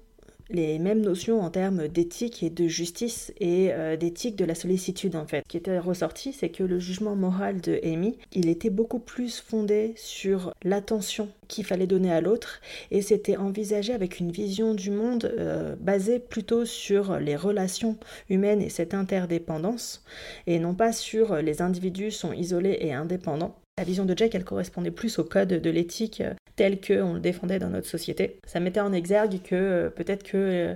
les 0.50 0.80
mêmes 0.80 1.02
notions 1.02 1.42
en 1.42 1.50
termes 1.50 1.88
d'éthique 1.88 2.44
et 2.44 2.50
de 2.50 2.68
justice 2.68 3.34
et 3.40 3.72
euh, 3.72 3.98
d'éthique 3.98 4.36
de 4.36 4.46
la 4.46 4.56
sollicitude 4.56 5.16
en 5.16 5.26
fait. 5.26 5.44
Ce 5.46 5.48
qui 5.48 5.58
était 5.58 5.80
ressorti, 5.80 6.34
c'est 6.34 6.50
que 6.50 6.64
le 6.64 6.80
jugement 6.80 7.16
moral 7.16 7.62
de 7.62 7.80
Amy, 7.84 8.18
il 8.34 8.50
était 8.50 8.70
beaucoup 8.70 9.00
plus 9.00 9.40
fondé 9.40 9.94
sur 9.96 10.54
l'attention 10.64 11.30
qu'il 11.48 11.66
fallait 11.66 11.88
donner 11.88 12.12
à 12.12 12.22
l'autre 12.22 12.62
et 12.92 13.02
c'était 13.02 13.38
envisagé 13.38 13.94
avec 13.94 14.20
une 14.20 14.32
vision 14.32 14.74
du 14.74 14.92
monde 14.92 15.32
euh, 15.38 15.76
basée 15.80 16.20
plutôt 16.20 16.66
sur 16.66 17.20
les 17.20 17.36
relations 17.36 17.98
humaines 18.30 18.62
et 18.62 18.70
cette 18.70 18.94
interdépendance 18.94 20.04
et 20.46 20.60
non 20.60 20.74
pas 20.74 20.92
sur 20.92 21.36
les 21.38 21.62
individus 21.62 22.12
sont 22.12 22.34
isolés 22.34 22.78
et 22.82 22.94
indépendants. 22.94 23.56
La 23.80 23.84
vision 23.84 24.06
de 24.06 24.18
Jack, 24.18 24.34
elle 24.34 24.44
correspondait 24.44 24.90
plus 24.90 25.20
au 25.20 25.24
code 25.24 25.50
de 25.50 25.70
l'éthique 25.70 26.22
euh, 26.22 26.34
tel 26.56 26.82
qu'on 26.82 27.14
le 27.14 27.20
défendait 27.20 27.60
dans 27.60 27.70
notre 27.70 27.86
société. 27.86 28.40
Ça 28.48 28.60
mettait 28.60 28.80
en 28.80 28.92
exergue 28.92 29.40
que 29.44 29.56
euh, 29.56 29.90
peut-être 29.92 30.24
que 30.24 30.76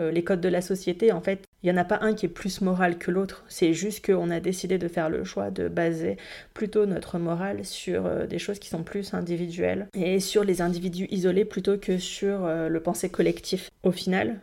euh, 0.00 0.10
les 0.10 0.24
codes 0.24 0.40
de 0.40 0.48
la 0.48 0.62
société, 0.62 1.12
en 1.12 1.20
fait, 1.20 1.42
il 1.62 1.66
n'y 1.70 1.76
en 1.76 1.80
a 1.80 1.84
pas 1.84 1.98
un 2.00 2.14
qui 2.14 2.24
est 2.24 2.30
plus 2.30 2.62
moral 2.62 2.96
que 2.96 3.10
l'autre. 3.10 3.44
C'est 3.48 3.74
juste 3.74 4.06
qu'on 4.06 4.30
a 4.30 4.40
décidé 4.40 4.78
de 4.78 4.88
faire 4.88 5.10
le 5.10 5.24
choix 5.24 5.50
de 5.50 5.68
baser 5.68 6.16
plutôt 6.54 6.86
notre 6.86 7.18
morale 7.18 7.66
sur 7.66 8.26
des 8.26 8.38
choses 8.38 8.60
qui 8.60 8.68
sont 8.68 8.84
plus 8.84 9.12
individuelles 9.12 9.88
et 9.94 10.20
sur 10.20 10.44
les 10.44 10.62
individus 10.62 11.08
isolés 11.10 11.44
plutôt 11.44 11.76
que 11.76 11.98
sur 11.98 12.46
le 12.46 12.80
pensée 12.80 13.08
collectif. 13.08 13.70
Au 13.82 13.90
final, 13.90 14.38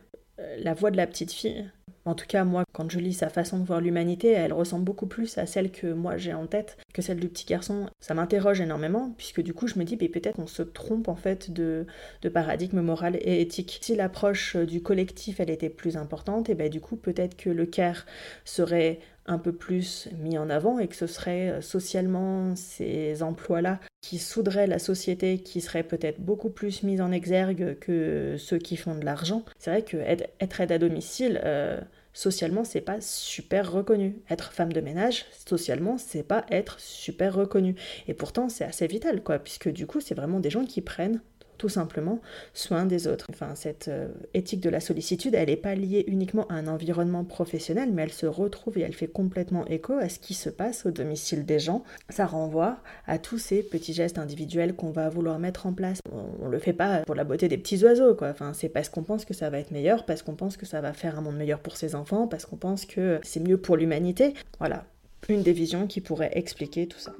la 0.57 0.73
voix 0.73 0.91
de 0.91 0.97
la 0.97 1.07
petite 1.07 1.31
fille, 1.31 1.65
en 2.05 2.13
tout 2.13 2.27
cas, 2.27 2.43
moi, 2.43 2.63
quand 2.71 2.89
je 2.89 2.99
lis 2.99 3.13
sa 3.13 3.29
façon 3.29 3.59
de 3.59 3.65
voir 3.65 3.81
l'humanité, 3.81 4.29
elle 4.29 4.53
ressemble 4.53 4.85
beaucoup 4.85 5.07
plus 5.07 5.37
à 5.37 5.45
celle 5.45 5.71
que 5.71 5.87
moi 5.87 6.17
j'ai 6.17 6.33
en 6.33 6.45
tête 6.45 6.77
que 6.93 7.01
celle 7.01 7.19
du 7.19 7.27
petit 7.27 7.45
garçon. 7.45 7.89
Ça 7.99 8.13
m'interroge 8.13 8.61
énormément, 8.61 9.13
puisque 9.17 9.41
du 9.41 9.53
coup, 9.53 9.67
je 9.67 9.79
me 9.79 9.83
dis, 9.83 9.97
peut-être 9.97 10.39
on 10.39 10.47
se 10.47 10.61
trompe 10.61 11.07
en 11.07 11.15
fait 11.15 11.51
de, 11.51 11.85
paradigme 12.33 12.81
moral 12.81 13.17
et 13.21 13.41
éthique. 13.41 13.79
Si 13.81 13.95
l'approche 13.95 14.55
du 14.55 14.81
collectif, 14.81 15.39
elle 15.39 15.49
était 15.49 15.69
plus 15.69 15.97
importante, 15.97 16.49
et 16.49 16.55
ben 16.55 16.69
du 16.69 16.81
coup, 16.81 16.95
peut-être 16.95 17.35
que 17.35 17.49
le 17.49 17.65
care 17.65 18.05
serait 18.43 18.99
un 19.25 19.39
peu 19.39 19.53
plus 19.53 20.09
mis 20.19 20.37
en 20.37 20.49
avant 20.49 20.77
et 20.77 20.87
que 20.87 20.95
ce 20.95 21.07
serait 21.07 21.49
euh, 21.49 21.61
socialement 21.61 22.55
ces 22.55 23.23
emplois-là 23.23 23.79
qui 24.05 24.21
la 24.67 24.77
société, 24.77 25.39
qui 25.39 25.61
seraient 25.61 25.83
peut-être 25.83 26.19
beaucoup 26.19 26.51
plus 26.51 26.83
mis 26.83 27.01
en 27.01 27.11
exergue 27.11 27.77
que 27.79 28.35
ceux 28.37 28.59
qui 28.59 28.77
font 28.77 28.93
de 28.93 29.03
l'argent. 29.03 29.43
C'est 29.57 29.71
vrai 29.71 29.81
que 29.81 29.97
être 29.97 30.61
aide 30.61 30.71
à 30.71 30.77
domicile, 30.77 31.41
euh, 31.43 31.81
socialement, 32.13 32.63
c'est 32.63 32.81
pas 32.81 33.01
super 33.01 33.71
reconnu. 33.71 34.17
Être 34.29 34.53
femme 34.53 34.71
de 34.71 34.79
ménage, 34.79 35.25
socialement, 35.47 35.97
c'est 35.97 36.21
pas 36.21 36.45
être 36.51 36.79
super 36.79 37.33
reconnu. 37.33 37.73
Et 38.07 38.13
pourtant, 38.13 38.47
c'est 38.47 38.63
assez 38.63 38.85
vital, 38.85 39.23
quoi, 39.23 39.39
puisque 39.39 39.69
du 39.69 39.87
coup, 39.87 40.01
c'est 40.01 40.15
vraiment 40.15 40.39
des 40.39 40.51
gens 40.51 40.65
qui 40.65 40.81
prennent 40.81 41.21
tout 41.57 41.69
simplement 41.69 42.19
soin 42.53 42.85
des 42.85 43.07
autres. 43.07 43.27
Enfin, 43.29 43.55
cette 43.55 43.87
euh, 43.87 44.07
éthique 44.33 44.61
de 44.61 44.69
la 44.69 44.79
sollicitude, 44.79 45.35
elle 45.35 45.49
n'est 45.49 45.55
pas 45.55 45.75
liée 45.75 46.03
uniquement 46.07 46.47
à 46.47 46.55
un 46.55 46.67
environnement 46.67 47.23
professionnel, 47.23 47.89
mais 47.93 48.03
elle 48.03 48.11
se 48.11 48.25
retrouve 48.25 48.77
et 48.77 48.81
elle 48.81 48.93
fait 48.93 49.07
complètement 49.07 49.65
écho 49.67 49.93
à 49.93 50.09
ce 50.09 50.19
qui 50.19 50.33
se 50.33 50.49
passe 50.49 50.85
au 50.85 50.91
domicile 50.91 51.45
des 51.45 51.59
gens. 51.59 51.83
Ça 52.09 52.25
renvoie 52.25 52.77
à 53.07 53.17
tous 53.17 53.37
ces 53.37 53.63
petits 53.63 53.93
gestes 53.93 54.17
individuels 54.17 54.75
qu'on 54.75 54.91
va 54.91 55.09
vouloir 55.09 55.39
mettre 55.39 55.65
en 55.65 55.73
place. 55.73 55.99
On, 56.11 56.45
ne 56.45 56.51
le 56.51 56.59
fait 56.59 56.73
pas 56.73 56.99
pour 57.01 57.15
la 57.15 57.23
beauté 57.23 57.47
des 57.47 57.57
petits 57.57 57.83
oiseaux, 57.83 58.15
quoi. 58.15 58.29
Enfin, 58.29 58.53
c'est 58.53 58.69
parce 58.69 58.89
qu'on 58.89 59.03
pense 59.03 59.25
que 59.25 59.33
ça 59.33 59.49
va 59.49 59.59
être 59.59 59.71
meilleur, 59.71 60.05
parce 60.05 60.21
qu'on 60.21 60.35
pense 60.35 60.57
que 60.57 60.65
ça 60.65 60.81
va 60.81 60.93
faire 60.93 61.17
un 61.17 61.21
monde 61.21 61.37
meilleur 61.37 61.59
pour 61.59 61.77
ses 61.77 61.95
enfants, 61.95 62.27
parce 62.27 62.45
qu'on 62.45 62.57
pense 62.57 62.85
que 62.85 63.19
c'est 63.23 63.39
mieux 63.39 63.57
pour 63.57 63.77
l'humanité. 63.77 64.33
Voilà, 64.59 64.85
une 65.29 65.43
des 65.43 65.53
visions 65.53 65.87
qui 65.87 66.01
pourrait 66.01 66.31
expliquer 66.33 66.87
tout 66.87 66.99
ça. 66.99 67.13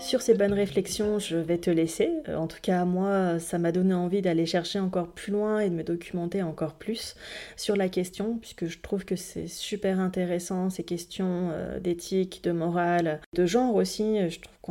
Sur 0.00 0.22
ces 0.22 0.34
bonnes 0.34 0.52
réflexions, 0.52 1.18
je 1.18 1.36
vais 1.36 1.58
te 1.58 1.70
laisser. 1.70 2.10
Euh, 2.28 2.36
en 2.36 2.46
tout 2.46 2.60
cas, 2.62 2.84
moi, 2.84 3.38
ça 3.40 3.58
m'a 3.58 3.72
donné 3.72 3.94
envie 3.94 4.22
d'aller 4.22 4.46
chercher 4.46 4.78
encore 4.78 5.08
plus 5.08 5.32
loin 5.32 5.58
et 5.58 5.68
de 5.68 5.74
me 5.74 5.82
documenter 5.82 6.42
encore 6.42 6.74
plus 6.74 7.16
sur 7.56 7.76
la 7.76 7.88
question, 7.88 8.38
puisque 8.38 8.66
je 8.66 8.78
trouve 8.78 9.04
que 9.04 9.16
c'est 9.16 9.48
super 9.48 9.98
intéressant, 10.00 10.70
ces 10.70 10.84
questions 10.84 11.50
euh, 11.52 11.80
d'éthique, 11.80 12.42
de 12.44 12.52
morale, 12.52 13.20
de 13.34 13.44
genre 13.44 13.74
aussi. 13.74 14.18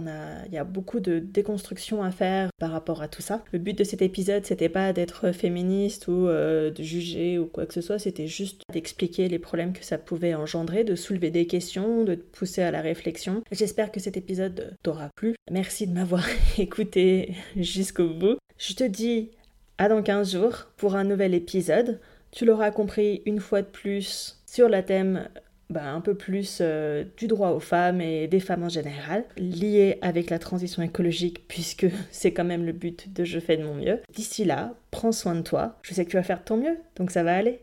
Il 0.05 0.53
y 0.53 0.57
a 0.57 0.63
beaucoup 0.63 0.99
de 0.99 1.19
déconstruction 1.19 2.03
à 2.03 2.11
faire 2.11 2.49
par 2.59 2.71
rapport 2.71 3.01
à 3.01 3.07
tout 3.07 3.21
ça. 3.21 3.43
Le 3.51 3.59
but 3.59 3.77
de 3.77 3.83
cet 3.83 4.01
épisode, 4.01 4.45
c'était 4.45 4.69
pas 4.69 4.93
d'être 4.93 5.31
féministe 5.31 6.07
ou 6.07 6.27
euh, 6.27 6.71
de 6.71 6.83
juger 6.83 7.39
ou 7.39 7.45
quoi 7.45 7.65
que 7.65 7.73
ce 7.73 7.81
soit, 7.81 7.99
c'était 7.99 8.27
juste 8.27 8.61
d'expliquer 8.71 9.27
les 9.27 9.39
problèmes 9.39 9.73
que 9.73 9.83
ça 9.83 9.97
pouvait 9.97 10.35
engendrer, 10.35 10.83
de 10.83 10.95
soulever 10.95 11.31
des 11.31 11.47
questions, 11.47 12.03
de 12.03 12.15
te 12.15 12.37
pousser 12.37 12.61
à 12.61 12.71
la 12.71 12.81
réflexion. 12.81 13.41
J'espère 13.51 13.91
que 13.91 13.99
cet 13.99 14.17
épisode 14.17 14.75
t'aura 14.83 15.09
plu 15.15 15.35
Merci 15.51 15.87
de 15.87 15.93
m'avoir 15.93 16.25
écouté 16.57 17.35
jusqu'au 17.55 18.09
bout. 18.09 18.37
Je 18.57 18.73
te 18.73 18.83
dis 18.83 19.31
à 19.77 19.89
dans 19.89 20.01
15 20.01 20.33
jours 20.33 20.67
pour 20.77 20.95
un 20.95 21.03
nouvel 21.03 21.33
épisode. 21.33 21.99
Tu 22.31 22.45
l'auras 22.45 22.71
compris 22.71 23.21
une 23.25 23.39
fois 23.39 23.61
de 23.61 23.67
plus 23.67 24.41
sur 24.45 24.67
le 24.67 24.83
thème 24.83 25.29
bah, 25.69 25.91
un 25.91 26.01
peu 26.01 26.15
plus 26.15 26.59
euh, 26.61 27.03
du 27.17 27.27
droit 27.27 27.49
aux 27.49 27.59
femmes 27.59 27.99
et 27.99 28.27
des 28.27 28.39
femmes 28.39 28.63
en 28.63 28.69
général, 28.69 29.25
lié 29.37 29.97
avec 30.01 30.29
la 30.29 30.39
transition 30.39 30.81
écologique, 30.81 31.47
puisque 31.47 31.87
c'est 32.11 32.31
quand 32.31 32.45
même 32.45 32.65
le 32.65 32.71
but 32.71 33.13
de 33.13 33.23
Je 33.23 33.39
fais 33.39 33.57
de 33.57 33.63
mon 33.63 33.75
mieux. 33.75 33.99
D'ici 34.15 34.45
là, 34.45 34.73
prends 34.91 35.11
soin 35.11 35.35
de 35.35 35.41
toi. 35.41 35.77
Je 35.81 35.93
sais 35.93 36.05
que 36.05 36.11
tu 36.11 36.17
vas 36.17 36.23
faire 36.23 36.39
de 36.39 36.45
ton 36.45 36.57
mieux, 36.57 36.77
donc 36.95 37.11
ça 37.11 37.23
va 37.23 37.35
aller. 37.35 37.61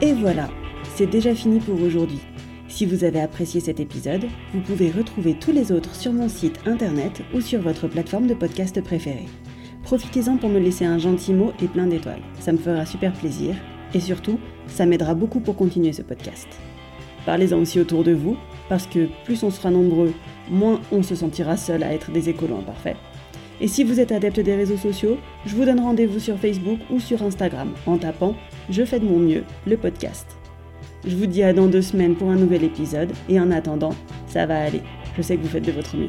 Et 0.00 0.12
voilà, 0.12 0.50
c'est 0.94 1.06
déjà 1.06 1.34
fini 1.34 1.60
pour 1.60 1.80
aujourd'hui. 1.80 2.20
Si 2.68 2.86
vous 2.86 3.04
avez 3.04 3.20
apprécié 3.20 3.60
cet 3.60 3.80
épisode, 3.80 4.24
vous 4.52 4.60
pouvez 4.60 4.90
retrouver 4.90 5.34
tous 5.38 5.52
les 5.52 5.72
autres 5.72 5.94
sur 5.94 6.12
mon 6.12 6.28
site 6.28 6.58
internet 6.66 7.22
ou 7.34 7.40
sur 7.40 7.60
votre 7.60 7.86
plateforme 7.86 8.26
de 8.26 8.34
podcast 8.34 8.82
préférée. 8.82 9.28
Profitez-en 9.92 10.38
pour 10.38 10.48
me 10.48 10.58
laisser 10.58 10.86
un 10.86 10.96
gentil 10.96 11.34
mot 11.34 11.52
et 11.62 11.68
plein 11.68 11.86
d'étoiles. 11.86 12.22
Ça 12.40 12.50
me 12.50 12.56
fera 12.56 12.86
super 12.86 13.12
plaisir 13.12 13.54
et 13.92 14.00
surtout, 14.00 14.38
ça 14.66 14.86
m'aidera 14.86 15.14
beaucoup 15.14 15.40
pour 15.40 15.54
continuer 15.54 15.92
ce 15.92 16.00
podcast. 16.00 16.48
Parlez-en 17.26 17.58
aussi 17.58 17.78
autour 17.78 18.02
de 18.02 18.12
vous, 18.12 18.38
parce 18.70 18.86
que 18.86 19.06
plus 19.26 19.42
on 19.42 19.50
sera 19.50 19.70
nombreux, 19.70 20.14
moins 20.50 20.80
on 20.92 21.02
se 21.02 21.14
sentira 21.14 21.58
seul 21.58 21.82
à 21.82 21.92
être 21.92 22.10
des 22.10 22.30
écolos 22.30 22.56
imparfaits. 22.56 22.96
Et 23.60 23.68
si 23.68 23.84
vous 23.84 24.00
êtes 24.00 24.12
adepte 24.12 24.40
des 24.40 24.56
réseaux 24.56 24.78
sociaux, 24.78 25.18
je 25.44 25.54
vous 25.54 25.66
donne 25.66 25.80
rendez-vous 25.80 26.20
sur 26.20 26.38
Facebook 26.38 26.78
ou 26.88 26.98
sur 26.98 27.22
Instagram 27.22 27.74
en 27.84 27.98
tapant 27.98 28.34
Je 28.70 28.86
fais 28.86 28.98
de 28.98 29.04
mon 29.04 29.18
mieux, 29.18 29.44
le 29.66 29.76
podcast. 29.76 30.26
Je 31.06 31.14
vous 31.14 31.26
dis 31.26 31.42
à 31.42 31.52
dans 31.52 31.66
deux 31.66 31.82
semaines 31.82 32.16
pour 32.16 32.30
un 32.30 32.36
nouvel 32.36 32.64
épisode 32.64 33.12
et 33.28 33.38
en 33.38 33.50
attendant, 33.50 33.92
ça 34.26 34.46
va 34.46 34.58
aller. 34.58 34.80
Je 35.18 35.20
sais 35.20 35.36
que 35.36 35.42
vous 35.42 35.48
faites 35.48 35.66
de 35.66 35.72
votre 35.72 35.98
mieux. 35.98 36.08